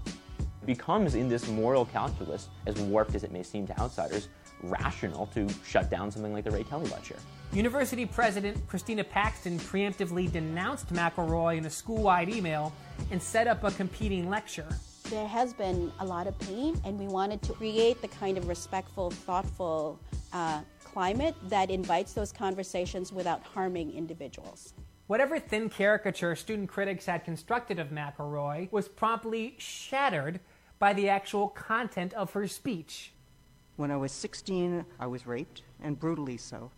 [0.08, 4.30] It becomes in this moral calculus, as warped as it may seem to outsiders,
[4.64, 7.18] rational to shut down something like the Ray Kelly lecture.
[7.54, 12.74] University President Christina Paxson preemptively denounced McElroy in a school-wide email
[13.12, 14.68] and set up a competing lecture.
[15.10, 18.48] There has been a lot of pain, and we wanted to create the kind of
[18.48, 20.00] respectful, thoughtful
[20.34, 20.62] uh,
[20.96, 24.74] climate that invites those conversations without harming individuals.
[25.08, 30.40] Whatever thin caricature student critics had constructed of McElroy was promptly shattered
[30.80, 33.12] by the actual content of her speech.
[33.76, 36.72] When I was 16, I was raped, and brutally so.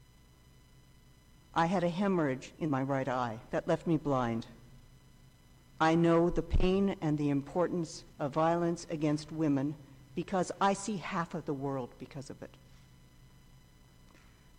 [1.54, 4.48] I had a hemorrhage in my right eye that left me blind.
[5.80, 9.76] I know the pain and the importance of violence against women
[10.16, 12.58] because I see half of the world because of it.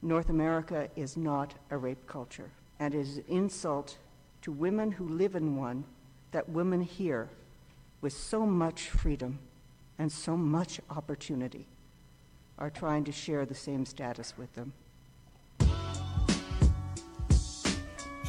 [0.00, 3.98] North America is not a rape culture, and it is an insult
[4.42, 5.84] to women who live in one
[6.30, 7.28] that women here,
[8.00, 9.40] with so much freedom
[9.98, 11.66] and so much opportunity,
[12.58, 14.72] are trying to share the same status with them.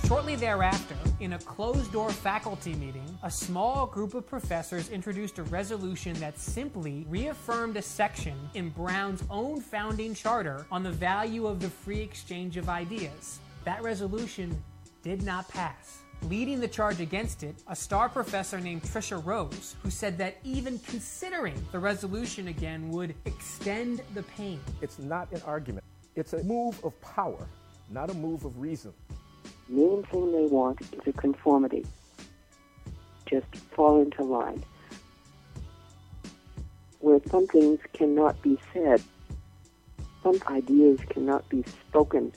[0.07, 5.43] Shortly thereafter, in a closed door faculty meeting, a small group of professors introduced a
[5.43, 11.59] resolution that simply reaffirmed a section in Brown's own founding charter on the value of
[11.59, 13.39] the free exchange of ideas.
[13.65, 14.57] that resolution
[15.03, 15.99] did not pass.
[16.23, 20.79] Leading the charge against it, a star professor named Tricia Rose, who said that even
[20.79, 24.59] considering the resolution again would extend the pain.
[24.81, 25.83] It's not an argument,
[26.15, 27.45] it's a move of power,
[27.89, 28.93] not a move of reason.
[29.69, 31.85] The main thing they want is a conformity.
[33.27, 34.63] Just fall into line.
[36.99, 39.01] Where some things cannot be said,
[40.23, 42.33] some ideas cannot be spoken.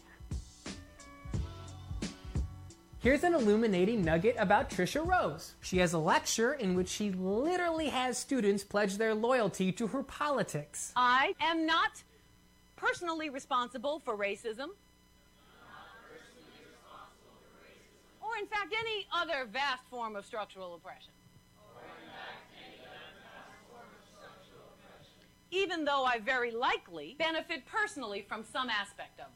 [2.99, 5.55] Here's an illuminating nugget about Tricia Rose.
[5.61, 10.05] She has a lecture in which she literally has students pledge their loyalty to her
[10.05, 10.93] politics.
[10.95, 12.05] I am not
[12.76, 14.68] personally responsible for racism.
[18.33, 21.12] Or, in fact, any other vast form of structural oppression.
[25.51, 29.33] Even though I very likely benefit personally from some aspect of them.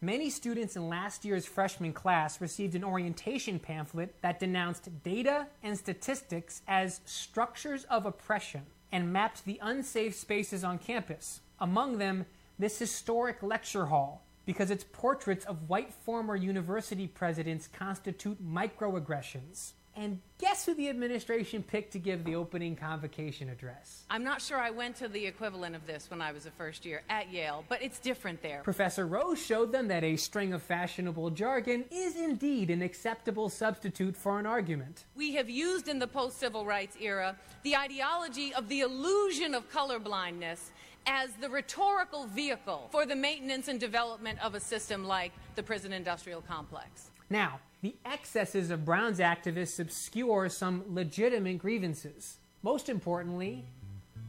[0.00, 5.76] Many students in last year's freshman class received an orientation pamphlet that denounced data and
[5.76, 11.42] statistics as structures of oppression and mapped the unsafe spaces on campus.
[11.60, 12.24] Among them,
[12.58, 19.72] this historic lecture hall, because its portraits of white former university presidents constitute microaggressions.
[19.96, 24.04] And guess who the administration picked to give the opening convocation address?
[24.08, 26.86] I'm not sure I went to the equivalent of this when I was a first
[26.86, 28.62] year at Yale, but it's different there.
[28.62, 34.16] Professor Rose showed them that a string of fashionable jargon is indeed an acceptable substitute
[34.16, 35.04] for an argument.
[35.16, 39.70] We have used in the post civil rights era the ideology of the illusion of
[39.70, 40.70] colorblindness
[41.06, 45.92] as the rhetorical vehicle for the maintenance and development of a system like the prison
[45.92, 47.10] industrial complex.
[47.28, 52.38] Now, the excesses of Brown's activists obscure some legitimate grievances.
[52.62, 53.64] Most importantly,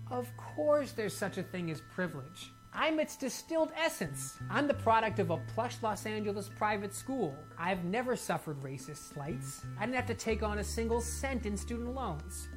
[0.09, 2.51] of course, there's such a thing as privilege.
[2.73, 4.37] I'm its distilled essence.
[4.49, 7.35] I'm the product of a plush Los Angeles private school.
[7.57, 9.65] I've never suffered racist slights.
[9.77, 12.47] I didn't have to take on a single cent in student loans.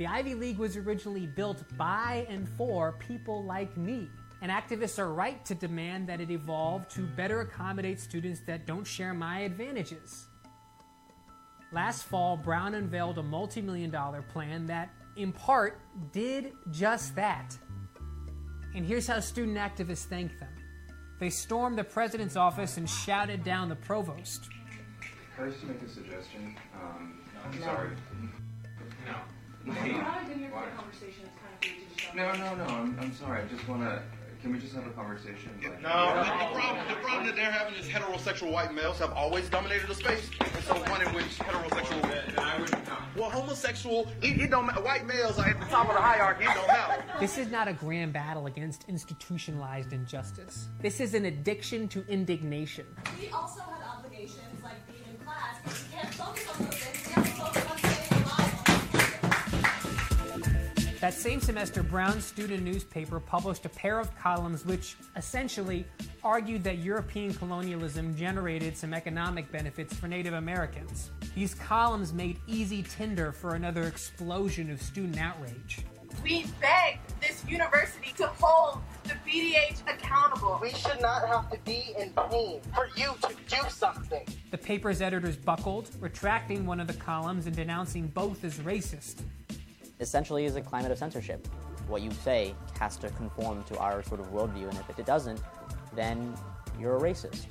[0.00, 4.08] The Ivy League was originally built by and for people like me.
[4.40, 8.86] And activists are right to demand that it evolve to better accommodate students that don't
[8.86, 10.26] share my advantages.
[11.70, 15.78] Last fall, Brown unveiled a multi million dollar plan that, in part,
[16.12, 17.54] did just that.
[18.74, 20.54] And here's how student activists thanked them
[21.18, 24.48] they stormed the president's office and shouted down the provost.
[25.36, 26.56] Can I just make a suggestion?
[26.82, 27.66] Um, I'm No.
[27.66, 27.90] sorry.
[29.06, 29.16] No.
[29.64, 29.72] No.
[29.74, 31.24] We're not in here for a conversation.
[31.26, 32.74] It's kind of weird to just- No, no, no.
[32.74, 33.42] I'm, I'm sorry.
[33.42, 34.02] I just want to.
[34.42, 35.50] Can we just have a conversation?
[35.62, 39.12] Like, No, the, the problem, the problem that they're having is heterosexual white males have
[39.12, 43.16] always dominated the space, and so one in which heterosexual.
[43.16, 44.80] Well, homosexual, it, it don't matter.
[44.80, 46.44] White males are at the top of the hierarchy.
[46.44, 47.04] It don't matter.
[47.20, 50.68] This is not a grand battle against institutionalized injustice.
[50.80, 52.86] This is an addiction to indignation.
[53.20, 56.99] We also had obligations like being in class, but we can't focus on those things.
[61.00, 65.86] That same semester, Brown's student newspaper published a pair of columns which essentially
[66.22, 71.10] argued that European colonialism generated some economic benefits for Native Americans.
[71.34, 75.78] These columns made easy tinder for another explosion of student outrage.
[76.22, 80.58] We beg this university to hold the BDH accountable.
[80.60, 84.26] We should not have to be in pain for you to do something.
[84.50, 89.22] The paper's editors buckled, retracting one of the columns and denouncing both as racist.
[90.00, 91.46] Essentially is a climate of censorship.
[91.86, 95.40] What you say has to conform to our sort of worldview, and if it doesn't,
[95.94, 96.34] then
[96.78, 97.46] you're a racist.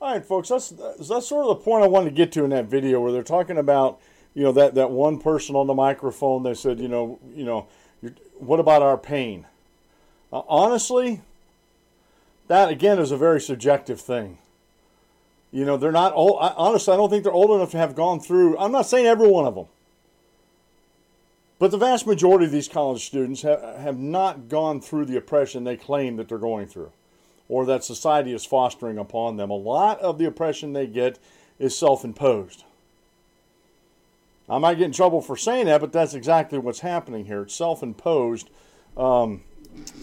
[0.00, 2.50] All right, folks, that's that's sort of the point I wanted to get to in
[2.50, 4.00] that video where they're talking about,
[4.32, 6.44] you know, that, that one person on the microphone.
[6.44, 7.66] They said, you know, you know,
[8.38, 9.46] what about our pain?
[10.32, 11.20] Uh, honestly,
[12.46, 14.38] that again is a very subjective thing.
[15.50, 16.38] You know, they're not old.
[16.40, 18.58] I, honestly, I don't think they're old enough to have gone through.
[18.58, 19.66] I'm not saying every one of them,
[21.58, 25.64] but the vast majority of these college students have, have not gone through the oppression
[25.64, 26.92] they claim that they're going through
[27.48, 29.50] or that society is fostering upon them.
[29.50, 31.18] A lot of the oppression they get
[31.58, 32.64] is self imposed.
[34.50, 37.42] I might get in trouble for saying that, but that's exactly what's happening here.
[37.42, 38.50] It's self imposed
[38.96, 39.42] um,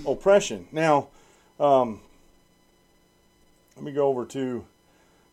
[0.08, 0.68] oppression.
[0.72, 1.10] Now,
[1.60, 2.02] um,
[3.76, 4.66] let me go over to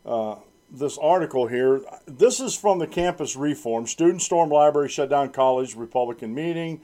[0.05, 0.35] uh,
[0.71, 1.81] this article here.
[2.05, 3.87] This is from the campus reform.
[3.87, 6.81] Students storm library, shut down college, Republican meeting.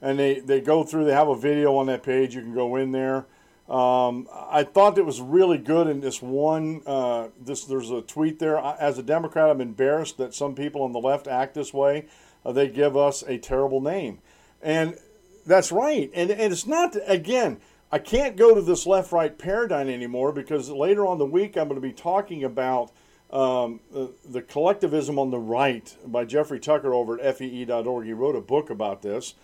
[0.00, 2.34] And they, they go through, they have a video on that page.
[2.34, 3.26] You can go in there.
[3.68, 6.82] Um, I thought it was really good in this one.
[6.84, 8.58] Uh, this there's a tweet there.
[8.58, 12.06] As a Democrat, I'm embarrassed that some people on the left act this way.
[12.44, 14.18] Uh, they give us a terrible name,
[14.60, 14.98] and
[15.44, 16.10] That's right.
[16.14, 17.60] And, and it's not, again,
[17.92, 21.68] I can't go to this left right paradigm anymore because later on the week I'm
[21.68, 22.90] going to be talking about
[23.30, 28.06] um, the, the collectivism on the right by Jeffrey Tucker over at fee.org.
[28.06, 29.34] He wrote a book about this.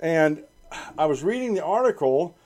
[0.00, 0.42] And
[0.98, 2.36] I was reading the article,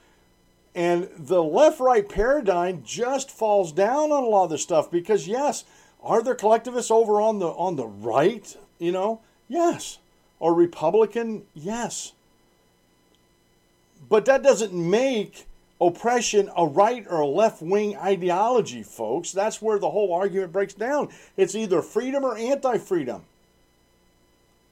[0.74, 5.26] and the left right paradigm just falls down on a lot of this stuff because,
[5.26, 5.64] yes,
[6.02, 8.56] are there collectivists over on the on the right?
[8.78, 9.98] You know, yes.
[10.38, 11.44] Or Republican?
[11.54, 12.12] Yes.
[14.08, 15.46] But that doesn't make
[15.80, 19.32] oppression a right or a left wing ideology, folks.
[19.32, 21.10] That's where the whole argument breaks down.
[21.36, 23.22] It's either freedom or anti freedom.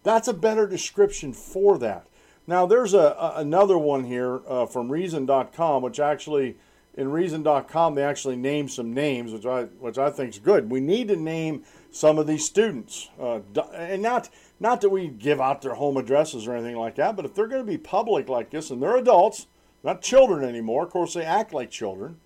[0.03, 2.07] That's a better description for that.
[2.47, 6.57] Now, there's a, a another one here uh, from Reason.com, which actually,
[6.95, 10.70] in Reason.com, they actually name some names, which I which I think is good.
[10.70, 13.41] We need to name some of these students, uh,
[13.72, 14.28] and not
[14.61, 17.47] not that we give out their home addresses or anything like that, but if they're
[17.47, 19.47] going to be public like this, and they're adults,
[19.83, 20.85] not children anymore.
[20.85, 22.19] Of course, they act like children,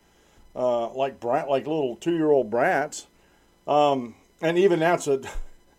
[0.54, 3.06] uh, like brat, like little two-year-old brats,
[3.66, 5.20] um, and even that's a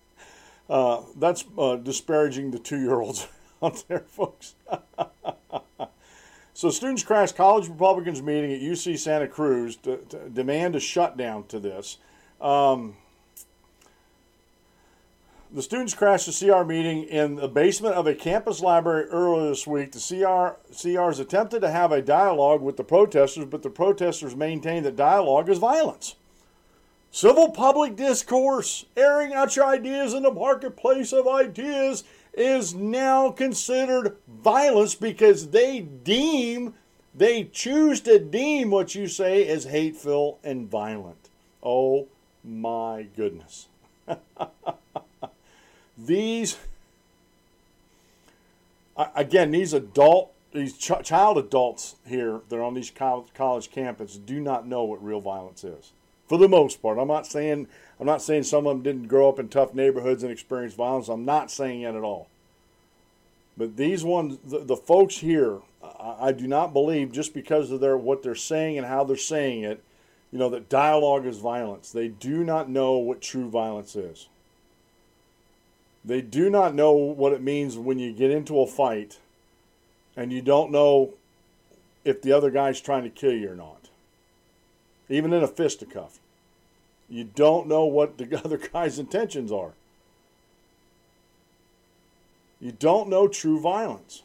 [0.69, 3.27] uh, that's uh, disparaging the two-year-olds
[3.63, 4.55] out there, folks.
[6.53, 11.45] so, students crashed college Republicans meeting at UC Santa Cruz to, to demand a shutdown
[11.47, 11.97] to this.
[12.41, 12.95] Um,
[15.51, 19.65] the students crashed a CR meeting in the basement of a campus library earlier this
[19.65, 19.91] week.
[19.91, 24.85] The CR, CRs attempted to have a dialogue with the protesters, but the protesters maintained
[24.85, 26.15] that dialogue is violence.
[27.11, 32.03] Civil public discourse, airing out your ideas in the marketplace of ideas,
[32.35, 36.75] is now considered violence because they deem,
[37.15, 41.29] they choose to deem what you say as hateful and violent.
[41.63, 42.07] Oh
[42.43, 43.67] my goodness.
[46.05, 46.57] these
[49.15, 54.39] again these adult these ch- child adults here that are on these college, campuses do
[54.39, 55.91] not know what real violence is
[56.27, 56.97] for the most part.
[56.97, 57.67] I'm not saying
[57.99, 61.07] i'm not saying some of them didn't grow up in tough neighborhoods and experience violence.
[61.09, 62.27] I'm not saying it at all.
[63.57, 67.81] But these ones the, the folks here I, I do not believe just because of
[67.81, 69.83] their what they're saying and how they're saying it
[70.31, 71.91] you know that dialogue is violence.
[71.91, 74.27] They do not know what true violence is
[76.03, 79.19] they do not know what it means when you get into a fight
[80.15, 81.13] and you don't know
[82.05, 83.89] if the other guy's trying to kill you or not.
[85.09, 86.19] Even in a fisticuff.
[87.09, 89.71] You don't know what the other guy's intentions are.
[92.61, 94.23] You don't know true violence.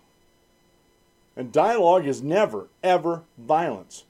[1.37, 4.05] And dialogue is never, ever violence.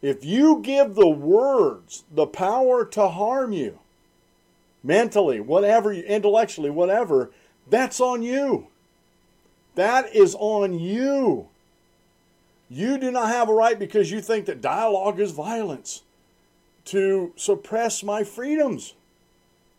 [0.00, 3.78] If you give the words the power to harm you,
[4.88, 7.30] mentally, whatever, intellectually, whatever,
[7.68, 8.68] that's on you.
[9.74, 11.48] That is on you.
[12.70, 16.02] You do not have a right because you think that dialogue is violence
[16.86, 18.94] to suppress my freedoms.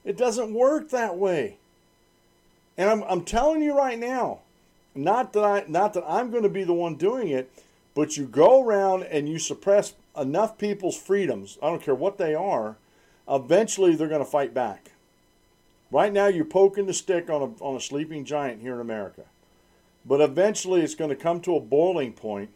[0.06, 1.58] It doesn't work that way.
[2.78, 4.40] And I'm, I'm telling you right now,
[4.94, 7.52] not that I not that I'm going to be the one doing it,
[7.96, 12.36] but you go around and you suppress enough people's freedoms, I don't care what they
[12.36, 12.78] are,
[13.28, 14.92] eventually they're going to fight back.
[15.92, 19.24] Right now, you're poking the stick on a, on a sleeping giant here in America.
[20.06, 22.52] But eventually, it's going to come to a boiling point,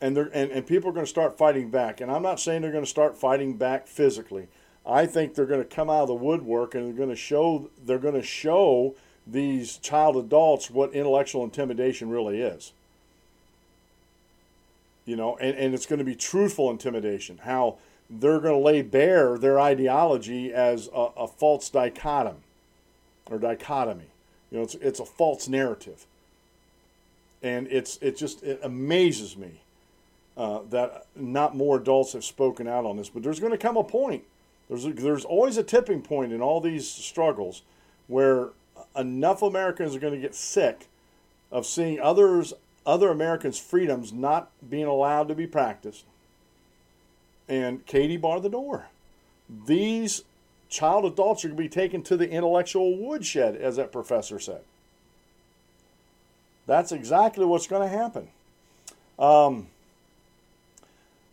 [0.00, 2.00] and, and, and people are going to start fighting back.
[2.00, 4.48] And I'm not saying they're going to start fighting back physically.
[4.86, 7.70] I think they're going to come out of the woodwork and they're going to show
[7.84, 8.94] they're going to show
[9.26, 12.72] these child adults what intellectual intimidation really is.
[15.06, 17.38] You know, and, and it's going to be truthful intimidation.
[17.38, 17.76] How
[18.20, 22.38] they're going to lay bare their ideology as a, a false dichotomy
[23.30, 24.06] or dichotomy.
[24.50, 26.06] You know, it's, it's a false narrative.
[27.42, 29.60] And it's it just it amazes me
[30.36, 33.10] uh, that not more adults have spoken out on this.
[33.10, 34.24] But there's going to come a point.
[34.68, 37.62] There's a, there's always a tipping point in all these struggles
[38.06, 38.48] where
[38.96, 40.88] enough Americans are going to get sick
[41.52, 42.54] of seeing others
[42.86, 46.04] other Americans' freedoms not being allowed to be practiced
[47.48, 48.86] and Katie barred the door.
[49.66, 50.22] These
[50.68, 54.62] child adults are going to be taken to the intellectual woodshed, as that professor said.
[56.66, 58.28] That's exactly what's going to happen.
[59.18, 59.68] Um,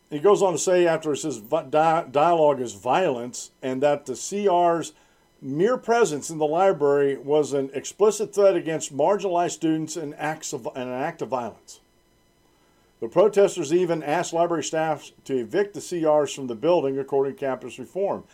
[0.09, 4.93] he goes on to say after it says dialogue is violence, and that the CR's
[5.41, 10.68] mere presence in the library was an explicit threat against marginalized students and, acts of,
[10.76, 11.80] and an act of violence.
[13.02, 17.39] The protesters even asked library staff to evict the CRs from the building, according to
[17.39, 18.26] campus reform.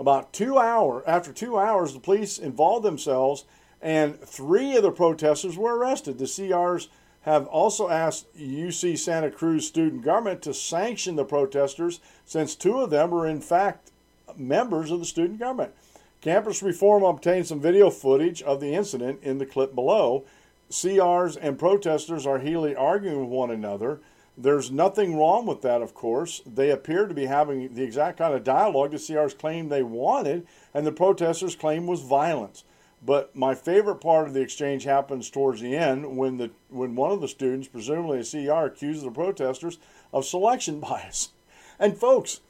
[0.00, 3.44] About two hours after two hours, the police involved themselves
[3.80, 6.18] and three of the protesters were arrested.
[6.18, 6.88] The CRs
[7.22, 12.90] have also asked UC Santa Cruz student government to sanction the protesters since two of
[12.90, 13.92] them were in fact
[14.36, 15.72] members of the student government.
[16.20, 20.24] Campus Reform obtained some video footage of the incident in the clip below.
[20.68, 24.00] CRs and protesters are heatedly arguing with one another.
[24.38, 26.42] There's nothing wrong with that, of course.
[26.44, 30.46] They appear to be having the exact kind of dialogue the CRs claimed they wanted,
[30.74, 32.64] and the protesters claim was violence.
[33.04, 37.12] But my favorite part of the exchange happens towards the end when the when one
[37.12, 39.78] of the students, presumably a CR, accuses the protesters
[40.12, 41.30] of selection bias.
[41.78, 42.40] And folks,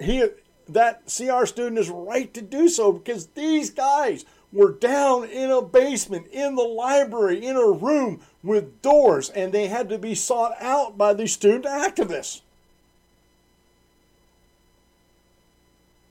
[0.00, 0.26] he
[0.68, 4.24] that CR student is right to do so because these guys
[4.56, 9.68] were down in a basement, in the library, in a room with doors, and they
[9.68, 12.40] had to be sought out by the student activists.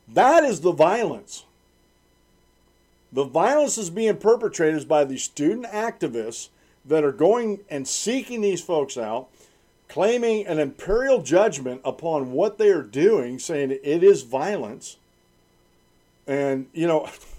[0.08, 1.44] That is the violence.
[3.12, 6.50] The violence is being perpetrated by the student activists
[6.86, 9.28] that are going and seeking these folks out,
[9.88, 14.98] claiming an imperial judgment upon what they are doing, saying it is violence.
[16.28, 17.10] And, you know,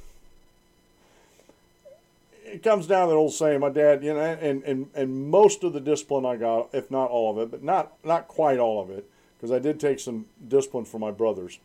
[2.46, 5.64] it comes down to the old saying, my dad, you know, and, and, and most
[5.64, 8.80] of the discipline I got, if not all of it, but not, not quite all
[8.80, 11.58] of it, because I did take some discipline from my brothers.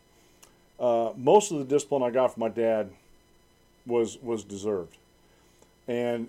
[0.80, 2.90] Uh, most of the discipline I got from my dad
[3.86, 4.96] was was deserved.
[5.86, 6.28] And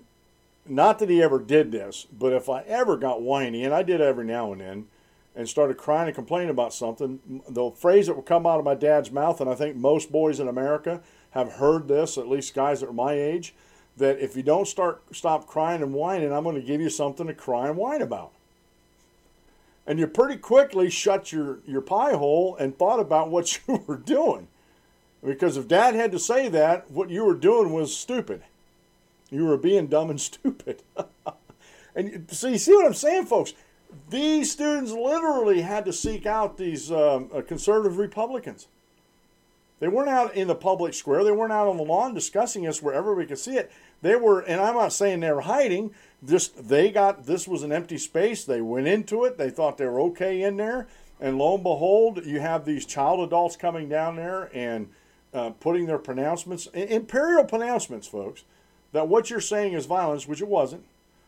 [0.66, 4.00] not that he ever did this, but if I ever got whiny, and I did
[4.00, 4.86] every now and then,
[5.36, 8.74] and started crying and complaining about something, the phrase that would come out of my
[8.74, 11.00] dad's mouth, and I think most boys in America
[11.32, 13.54] have heard this, at least guys that are my age,
[13.96, 17.26] that if you don't start stop crying and whining, I'm going to give you something
[17.26, 18.32] to cry and whine about.
[19.86, 23.96] And you pretty quickly shut your, your pie hole and thought about what you were
[23.96, 24.48] doing.
[25.24, 28.42] Because if dad had to say that, what you were doing was stupid.
[29.30, 30.82] You were being dumb and stupid.
[31.94, 33.54] and so you see what I'm saying, folks?
[34.10, 38.66] These students literally had to seek out these um, uh, conservative Republicans.
[39.80, 41.24] They weren't out in the public square.
[41.24, 43.70] They weren't out on the lawn discussing us wherever we could see it.
[44.02, 45.92] They were, and I'm not saying they were hiding.
[46.24, 48.44] Just they got this was an empty space.
[48.44, 49.36] They went into it.
[49.36, 50.86] They thought they were okay in there,
[51.20, 54.88] and lo and behold, you have these child adults coming down there and
[55.34, 58.44] uh, putting their pronouncements, imperial pronouncements, folks,
[58.92, 60.84] that what you're saying is violence, which it wasn't.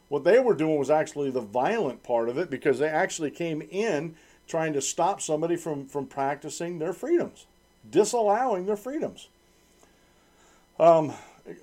[0.08, 3.60] What they were doing was actually the violent part of it because they actually came
[3.62, 4.14] in
[4.46, 7.46] trying to stop somebody from, from practicing their freedoms,
[7.90, 9.28] disallowing their freedoms.
[10.78, 11.12] Um,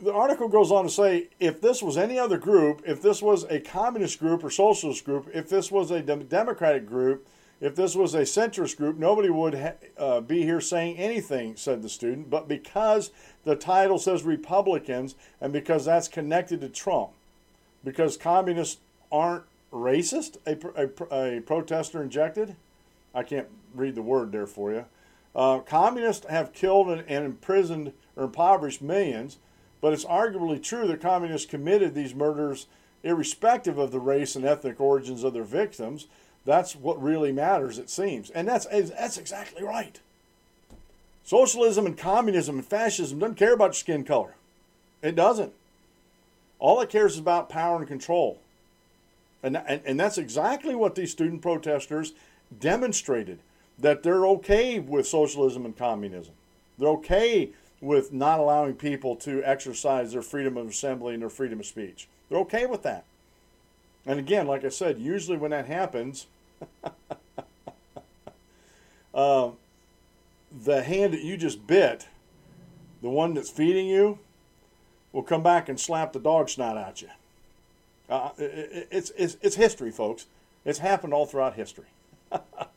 [0.02, 3.44] the article goes on to say if this was any other group, if this was
[3.46, 7.28] a communist group or socialist group, if this was a democratic group,
[7.60, 11.82] if this was a centrist group, nobody would ha- uh, be here saying anything, said
[11.82, 12.30] the student.
[12.30, 13.12] But because
[13.44, 17.12] the title says Republicans and because that's connected to Trump,
[17.84, 18.80] because communists
[19.12, 20.58] aren't racist, a,
[21.12, 22.56] a, a protester injected.
[23.14, 24.86] I can't read the word there for you.
[25.36, 29.38] Uh, communists have killed and, and imprisoned or impoverished millions,
[29.82, 32.68] but it's arguably true that communists committed these murders
[33.04, 36.08] irrespective of the race and ethnic origins of their victims.
[36.46, 38.30] That's what really matters, it seems.
[38.30, 40.00] And that's, that's exactly right.
[41.24, 44.36] Socialism and communism and fascism doesn't care about your skin color.
[45.02, 45.54] It doesn't.
[46.60, 48.40] All it cares is about power and control.
[49.42, 52.14] And, and, and that's exactly what these student protesters
[52.58, 53.40] demonstrated
[53.80, 56.34] that they're okay with socialism and communism.
[56.78, 57.50] They're okay
[57.82, 62.08] with not allowing people to exercise their freedom of assembly and their freedom of speech.
[62.30, 63.04] They're okay with that.
[64.06, 66.28] And again, like I said, usually when that happens,
[69.14, 69.52] uh,
[70.64, 72.08] the hand that you just bit,
[73.02, 74.20] the one that's feeding you,
[75.12, 77.10] will come back and slap the dog snot at you.
[78.10, 80.26] Uh, it, it's, it's, it's history, folks.
[80.66, 81.86] It's happened all throughout history.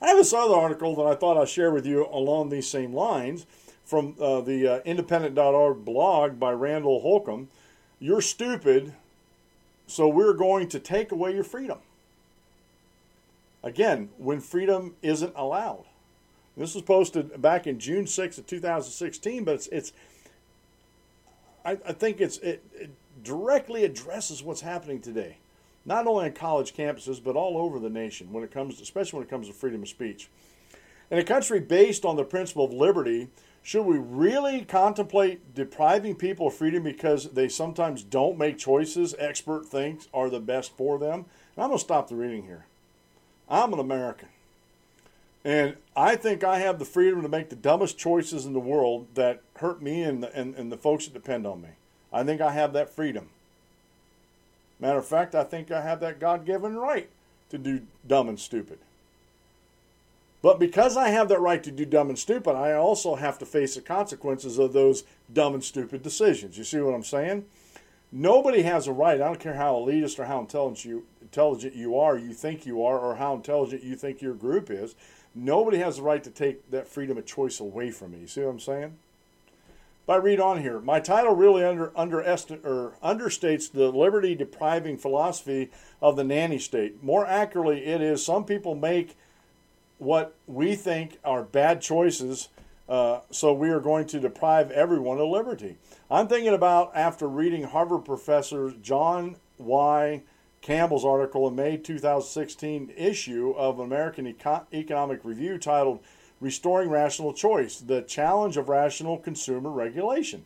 [0.00, 2.92] I have this other article that I thought I'd share with you along these same
[2.92, 3.46] lines
[3.84, 7.48] from uh, the uh, independent.org blog by Randall Holcombe.
[7.98, 8.92] You're stupid,
[9.86, 11.78] so we're going to take away your freedom.
[13.62, 15.84] Again, when freedom isn't allowed.
[16.56, 19.92] This was posted back in June 6th of 2016, but it's, it's
[21.64, 22.90] I, I think it's, it, it
[23.22, 25.36] directly addresses what's happening today,
[25.86, 29.18] not only on college campuses, but all over the nation when it comes, to, especially
[29.18, 30.28] when it comes to freedom of speech.
[31.10, 33.28] In a country based on the principle of liberty,
[33.62, 39.66] should we really contemplate depriving people of freedom because they sometimes don't make choices expert
[39.66, 41.24] thinks are the best for them?
[41.54, 42.66] And I'm going to stop the reading here.
[43.48, 44.28] I'm an American.
[45.44, 49.06] And I think I have the freedom to make the dumbest choices in the world
[49.14, 51.68] that hurt me and the, and, and the folks that depend on me.
[52.12, 53.28] I think I have that freedom.
[54.78, 57.08] Matter of fact, I think I have that God given right
[57.50, 58.78] to do dumb and stupid.
[60.42, 63.46] But because I have that right to do dumb and stupid, I also have to
[63.46, 66.58] face the consequences of those dumb and stupid decisions.
[66.58, 67.46] You see what I'm saying?
[68.12, 71.98] Nobody has a right, I don't care how elitist or how intelligent you, intelligent you
[71.98, 74.94] are, you think you are, or how intelligent you think your group is.
[75.34, 78.20] Nobody has the right to take that freedom of choice away from me.
[78.20, 78.96] You see what I'm saying?
[80.06, 80.80] But I read on here.
[80.80, 87.02] My title really under, or understates the liberty depriving philosophy of the nanny state.
[87.02, 89.16] More accurately, it is some people make
[89.98, 92.48] what we think are bad choices,
[92.88, 95.76] uh, so we are going to deprive everyone of liberty.
[96.08, 100.22] I'm thinking about after reading Harvard professor John Y.
[100.60, 106.00] Campbell's article in May 2016 issue of American Eco- Economic Review titled
[106.40, 110.44] Restoring Rational Choice The Challenge of Rational Consumer Regulation.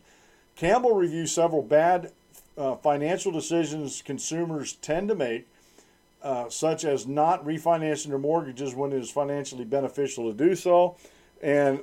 [0.55, 2.11] Campbell reviews several bad
[2.57, 5.47] uh, financial decisions consumers tend to make
[6.23, 10.95] uh, such as not refinancing their mortgages when it is financially beneficial to do so,
[11.41, 11.79] and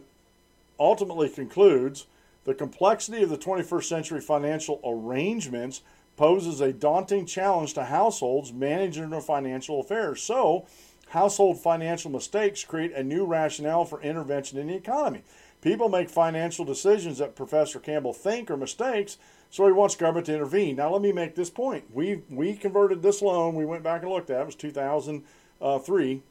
[0.79, 2.07] ultimately concludes
[2.45, 5.83] the complexity of the 21st century financial arrangements
[6.17, 10.23] poses a daunting challenge to households managing their financial affairs.
[10.23, 10.67] So,
[11.11, 15.23] household financial mistakes create a new rationale for intervention in the economy.
[15.61, 19.19] People make financial decisions that Professor Campbell think are mistakes
[19.51, 20.77] so he wants government to intervene.
[20.77, 21.85] Now, let me make this point.
[21.93, 23.55] We we converted this loan.
[23.55, 24.43] We went back and looked at it.
[24.43, 26.23] It was 2003,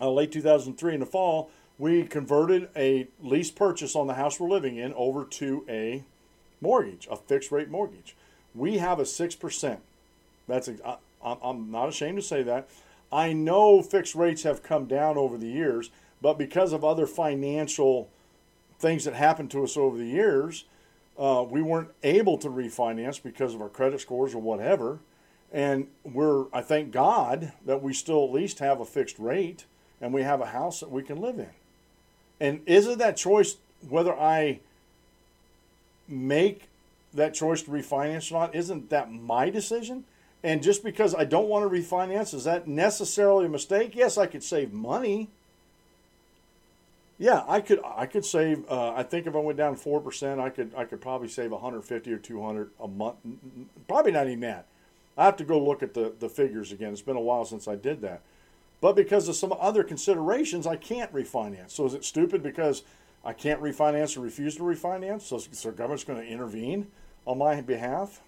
[0.00, 1.50] uh, late 2003 in the fall.
[1.78, 6.04] We converted a lease purchase on the house we're living in over to a
[6.60, 8.14] mortgage, a fixed rate mortgage.
[8.54, 9.80] We have a six percent.
[10.46, 12.68] That's I, I'm not ashamed to say that.
[13.12, 15.90] I know fixed rates have come down over the years,
[16.20, 18.08] but because of other financial
[18.78, 20.64] things that happened to us over the years
[21.18, 24.98] uh, we weren't able to refinance because of our credit scores or whatever.
[25.52, 29.64] And we're, I thank God that we still at least have a fixed rate
[30.00, 31.48] and we have a house that we can live in.
[32.38, 33.56] And isn't that choice
[33.88, 34.60] whether I
[36.06, 36.68] make
[37.14, 38.54] that choice to refinance or not?
[38.54, 40.04] Isn't that my decision?
[40.46, 43.96] And just because I don't want to refinance, is that necessarily a mistake?
[43.96, 45.28] Yes, I could save money
[47.18, 48.70] yeah, I could I could save.
[48.70, 51.50] Uh, I think if I went down four percent, I could I could probably save
[51.50, 53.16] 150 or 200 a month.
[53.88, 54.66] Probably not even that.
[55.16, 56.92] I have to go look at the the figures again.
[56.92, 58.20] It's been a while since I did that.
[58.82, 61.70] But because of some other considerations, I can't refinance.
[61.70, 62.82] So is it stupid because
[63.24, 65.22] I can't refinance or refuse to refinance?
[65.22, 66.88] So, so the government's going to intervene
[67.26, 68.20] on my behalf?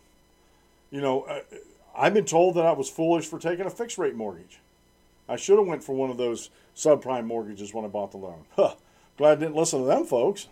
[0.90, 1.40] You know, uh,
[1.98, 4.60] I've been told that I was foolish for taking a fixed rate mortgage.
[5.28, 8.44] I should have went for one of those subprime mortgages when I bought the loan.
[8.56, 8.74] Huh.
[9.16, 10.46] Glad I didn't listen to them folks.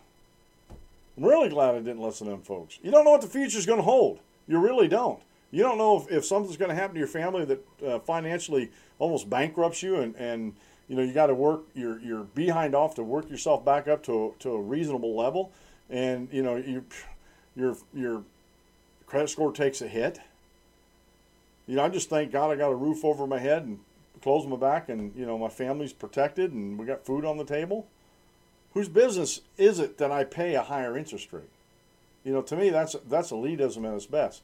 [1.17, 2.81] I'm really glad I didn't listen to them folks.
[2.83, 4.19] You don't know what the future is going to hold.
[4.49, 5.21] You really don't.
[5.53, 8.71] You don't know if, if something's going to happen to your family that uh, financially
[8.99, 10.55] almost bankrupts you and, and
[10.89, 14.03] you know you got to work you're, you're behind off to work yourself back up
[14.05, 15.53] to a, to a reasonable level
[15.89, 16.85] and you know you
[17.55, 18.23] your your
[19.07, 20.19] credit score takes a hit
[21.67, 23.79] you know i just thank god i got a roof over my head and
[24.23, 27.37] clothes on my back and you know my family's protected and we got food on
[27.37, 27.87] the table.
[28.75, 31.51] Whose business is it that i pay a higher interest rate?
[32.25, 34.43] You know to me that's that's elitism at its best.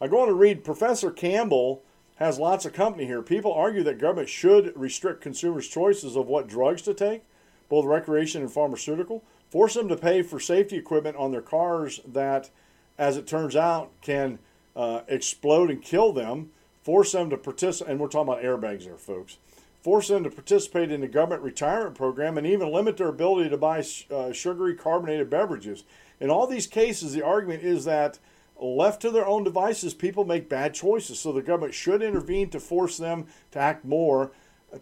[0.00, 1.82] I go on to read professor campbell
[2.16, 3.22] has lots of company here.
[3.22, 7.22] People argue that government should restrict consumers choices of what drugs to take
[7.68, 12.50] both recreation and pharmaceutical force them to pay for safety equipment on their cars that
[12.98, 14.38] as it turns out can
[14.80, 16.50] uh, explode and kill them
[16.82, 19.36] force them to participate, and we're talking about airbags there, folks.
[19.82, 23.56] Force them to participate in the government retirement program and even limit their ability to
[23.56, 25.84] buy uh, sugary carbonated beverages.
[26.20, 28.18] In all these cases, the argument is that
[28.60, 31.18] left to their own devices, people make bad choices.
[31.18, 34.32] So the government should intervene to force them to act more,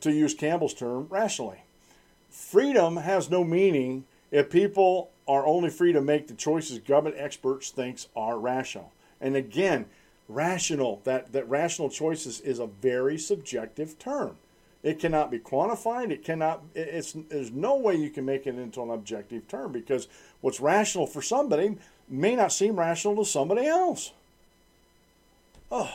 [0.00, 1.62] to use Campbell's term, rationally.
[2.28, 7.70] Freedom has no meaning if people are only free to make the choices government experts
[7.70, 8.92] thinks are rational.
[9.20, 9.86] And again,
[10.28, 11.00] rational.
[11.04, 14.36] That, that rational choices is a very subjective term.
[14.82, 16.10] It cannot be quantified.
[16.10, 16.62] It cannot.
[16.74, 20.06] It's there's no way you can make it into an objective term because
[20.40, 21.76] what's rational for somebody
[22.08, 24.12] may not seem rational to somebody else.
[25.70, 25.92] Oh,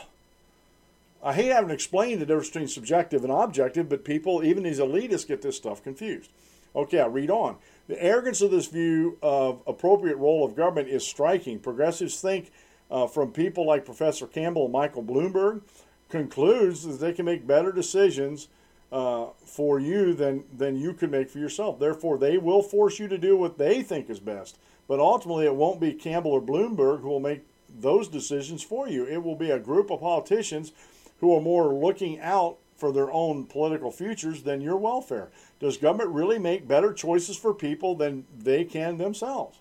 [1.22, 4.78] I hate having to explain the difference between subjective and objective, but people, even these
[4.78, 6.30] elitists, get this stuff confused.
[6.76, 7.56] Okay, I read on.
[7.88, 11.58] The arrogance of this view of appropriate role of government is striking.
[11.58, 12.52] Progressives think
[12.94, 15.62] uh, from people like Professor Campbell and Michael Bloomberg
[16.10, 18.46] concludes that they can make better decisions
[18.92, 21.80] uh, for you than, than you could make for yourself.
[21.80, 24.58] Therefore, they will force you to do what they think is best.
[24.86, 27.40] But ultimately, it won't be Campbell or Bloomberg who will make
[27.80, 29.04] those decisions for you.
[29.04, 30.70] It will be a group of politicians
[31.18, 35.30] who are more looking out for their own political futures than your welfare.
[35.58, 39.58] Does government really make better choices for people than they can themselves?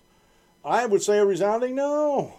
[0.63, 2.36] I would say a resounding no.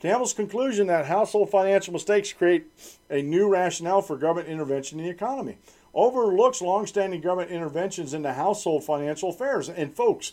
[0.00, 2.66] Campbell's conclusion that household financial mistakes create
[3.10, 5.58] a new rationale for government intervention in the economy
[5.94, 9.68] overlooks longstanding government interventions into household financial affairs.
[9.68, 10.32] And folks,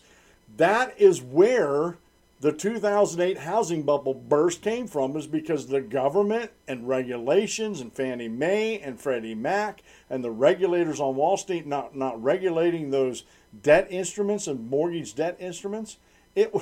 [0.58, 1.98] that is where
[2.42, 8.28] the 2008 housing bubble burst came from is because the government and regulations and Fannie
[8.28, 13.24] Mae and Freddie Mac and the regulators on Wall Street not, not regulating those
[13.64, 15.98] debt instruments and mortgage debt instruments.
[16.36, 16.54] It,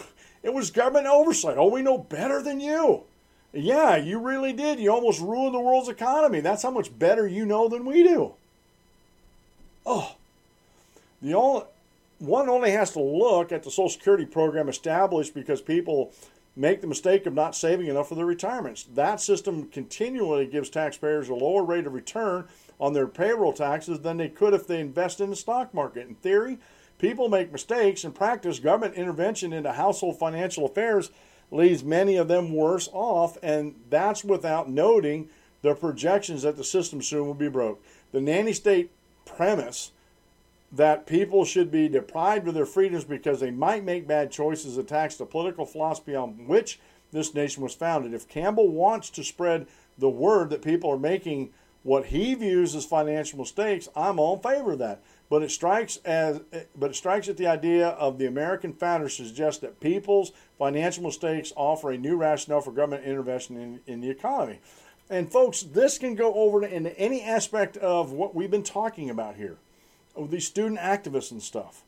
[0.44, 1.58] it was government oversight.
[1.58, 3.04] Oh, we know better than you.
[3.54, 4.80] Yeah, you really did.
[4.80, 6.42] You almost ruined the world's economy.
[6.42, 8.34] That's how much better you know than we do.
[9.86, 10.16] Oh,
[11.22, 11.66] the only
[12.20, 16.14] one only has to look at the Social Security program established because people
[16.56, 18.84] make the mistake of not saving enough for their retirements.
[18.84, 22.48] That system continually gives taxpayers a lower rate of return
[22.80, 26.08] on their payroll taxes than they could if they invest in the stock market.
[26.08, 26.60] In theory,
[27.04, 28.06] people make mistakes.
[28.06, 31.12] In practice, government intervention into household financial affairs
[31.52, 35.28] leaves many of them worse off, and that's without noting
[35.64, 37.84] the projections that the system soon will be broke.
[38.14, 38.90] The nanny state
[39.26, 39.92] premise
[40.72, 45.18] that people should be deprived of their freedoms because they might make bad choices attacks
[45.18, 46.80] the political philosophy on which
[47.12, 48.14] this nation was founded.
[48.14, 51.50] If Campbell wants to spread the word that people are making
[51.84, 55.02] what he views as financial mistakes, I'm all in favor of that.
[55.34, 56.42] But it strikes as
[56.78, 61.52] but it strikes at the idea of the American founders suggest that people's financial mistakes
[61.56, 64.60] offer a new rationale for government intervention in, in the economy.
[65.10, 69.36] And folks, this can go over into any aspect of what we've been talking about
[69.36, 69.58] here
[70.16, 71.82] of these student activists and stuff.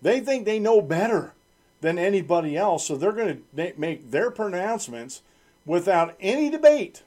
[0.00, 1.32] They think they know better
[1.80, 5.20] than anybody else, so they're going to make their pronouncements
[5.66, 7.02] without any debate,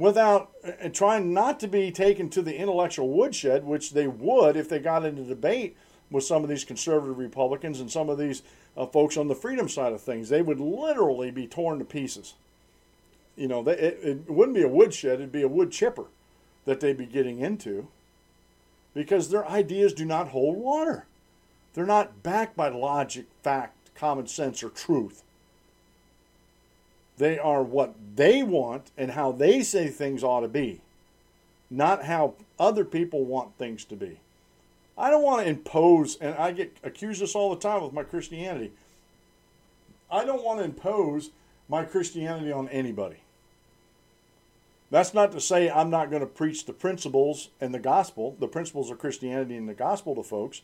[0.00, 4.66] without uh, trying not to be taken to the intellectual woodshed, which they would if
[4.66, 5.76] they got into debate
[6.10, 8.42] with some of these conservative Republicans and some of these
[8.78, 10.30] uh, folks on the freedom side of things.
[10.30, 12.32] They would literally be torn to pieces.
[13.36, 16.06] You know, they, it, it wouldn't be a woodshed, it'd be a wood chipper
[16.64, 17.88] that they'd be getting into
[18.94, 21.04] because their ideas do not hold water.
[21.74, 25.22] They're not backed by logic, fact, common sense, or truth.
[27.18, 30.80] They are what they want and how they say things ought to be,
[31.70, 34.20] not how other people want things to be.
[34.96, 38.02] I don't want to impose, and I get accused this all the time with my
[38.02, 38.72] Christianity.
[40.10, 41.30] I don't want to impose
[41.68, 43.18] my Christianity on anybody.
[44.90, 48.48] That's not to say I'm not going to preach the principles and the gospel, the
[48.48, 50.62] principles of Christianity and the gospel to folks.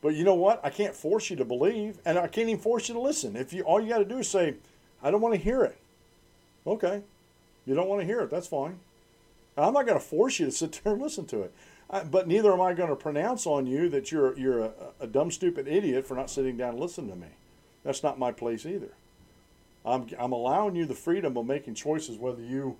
[0.00, 0.60] But you know what?
[0.64, 3.36] I can't force you to believe, and I can't even force you to listen.
[3.36, 4.54] If you all you got to do is say,
[5.02, 5.78] "I don't want to hear it."
[6.66, 7.02] Okay,
[7.66, 8.30] you don't want to hear it.
[8.30, 8.78] That's fine.
[9.56, 11.54] I'm not going to force you to sit there and listen to it.
[11.90, 15.06] I, but neither am I going to pronounce on you that you're you're a, a
[15.06, 17.28] dumb, stupid idiot for not sitting down and listening to me.
[17.84, 18.92] That's not my place either.
[19.84, 22.76] I'm I'm allowing you the freedom of making choices whether you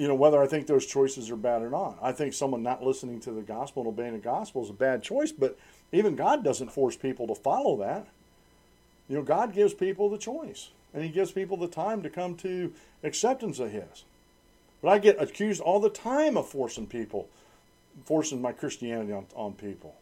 [0.00, 1.98] you know, whether I think those choices are bad or not.
[2.00, 5.02] I think someone not listening to the gospel and obeying the gospel is a bad
[5.02, 5.58] choice, but
[5.92, 8.06] even God doesn't force people to follow that.
[9.10, 12.36] You know, God gives people the choice, and He gives people the time to come
[12.36, 14.04] to acceptance of His.
[14.80, 17.28] But I get accused all the time of forcing people,
[18.04, 19.96] forcing my Christianity on, on people.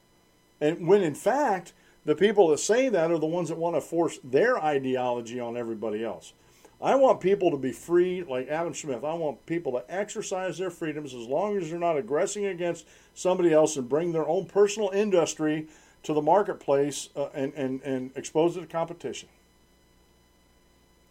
[0.60, 1.72] And when in fact,
[2.04, 5.56] the people that say that are the ones that want to force their ideology on
[5.56, 6.32] everybody else.
[6.80, 9.04] I want people to be free, like Adam Smith.
[9.04, 13.52] I want people to exercise their freedoms as long as they're not aggressing against somebody
[13.52, 15.66] else and bring their own personal industry
[16.08, 19.28] to the marketplace uh, and, and, and expose it to competition.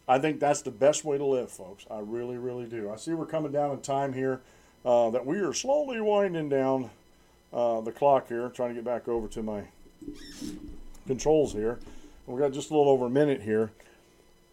[0.08, 1.86] I think that's the best way to live, folks.
[1.88, 2.90] I really, really do.
[2.90, 4.40] I see we're coming down in time here,
[4.84, 6.90] uh, that we are slowly winding down
[7.52, 9.62] uh, the clock here, trying to get back over to my
[11.06, 11.78] controls here.
[12.26, 13.70] We've got just a little over a minute here.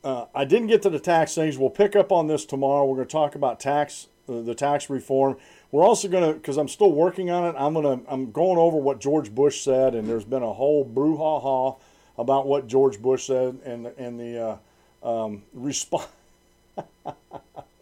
[0.03, 1.57] Uh, I didn't get to the tax things.
[1.57, 2.85] We'll pick up on this tomorrow.
[2.85, 5.37] We're going to talk about tax, uh, the tax reform.
[5.75, 7.55] We're also going to, because I'm still working on it.
[7.59, 10.85] I'm going to, I'm going over what George Bush said, and there's been a whole
[10.85, 11.77] brouhaha
[12.17, 14.57] about what George Bush said and and the
[15.03, 16.07] uh, um, response,
[17.03, 17.13] the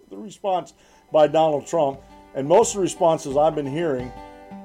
[0.10, 0.74] response
[1.12, 2.00] by Donald Trump.
[2.34, 4.12] And most of the responses I've been hearing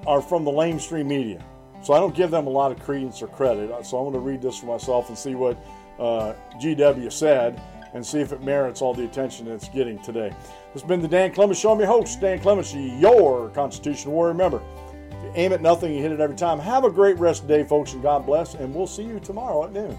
[0.07, 1.45] are from the lamestream media.
[1.83, 3.69] So I don't give them a lot of credence or credit.
[3.85, 5.63] So I'm going to read this for myself and see what
[5.99, 7.61] uh, GW said
[7.95, 10.31] and see if it merits all the attention it's getting today.
[10.73, 11.73] This has been the Dan Clements Show.
[11.73, 14.33] I'm your host, Dan Clements, your Constitution warrior.
[14.33, 14.63] Remember,
[15.11, 16.59] if you aim at nothing, you hit it every time.
[16.59, 19.21] Have a great rest of the day, folks, and God bless, and we'll see you
[19.21, 19.99] tomorrow at noon.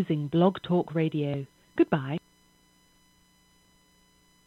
[0.00, 1.44] Using Blog Talk Radio.
[1.76, 2.18] Goodbye.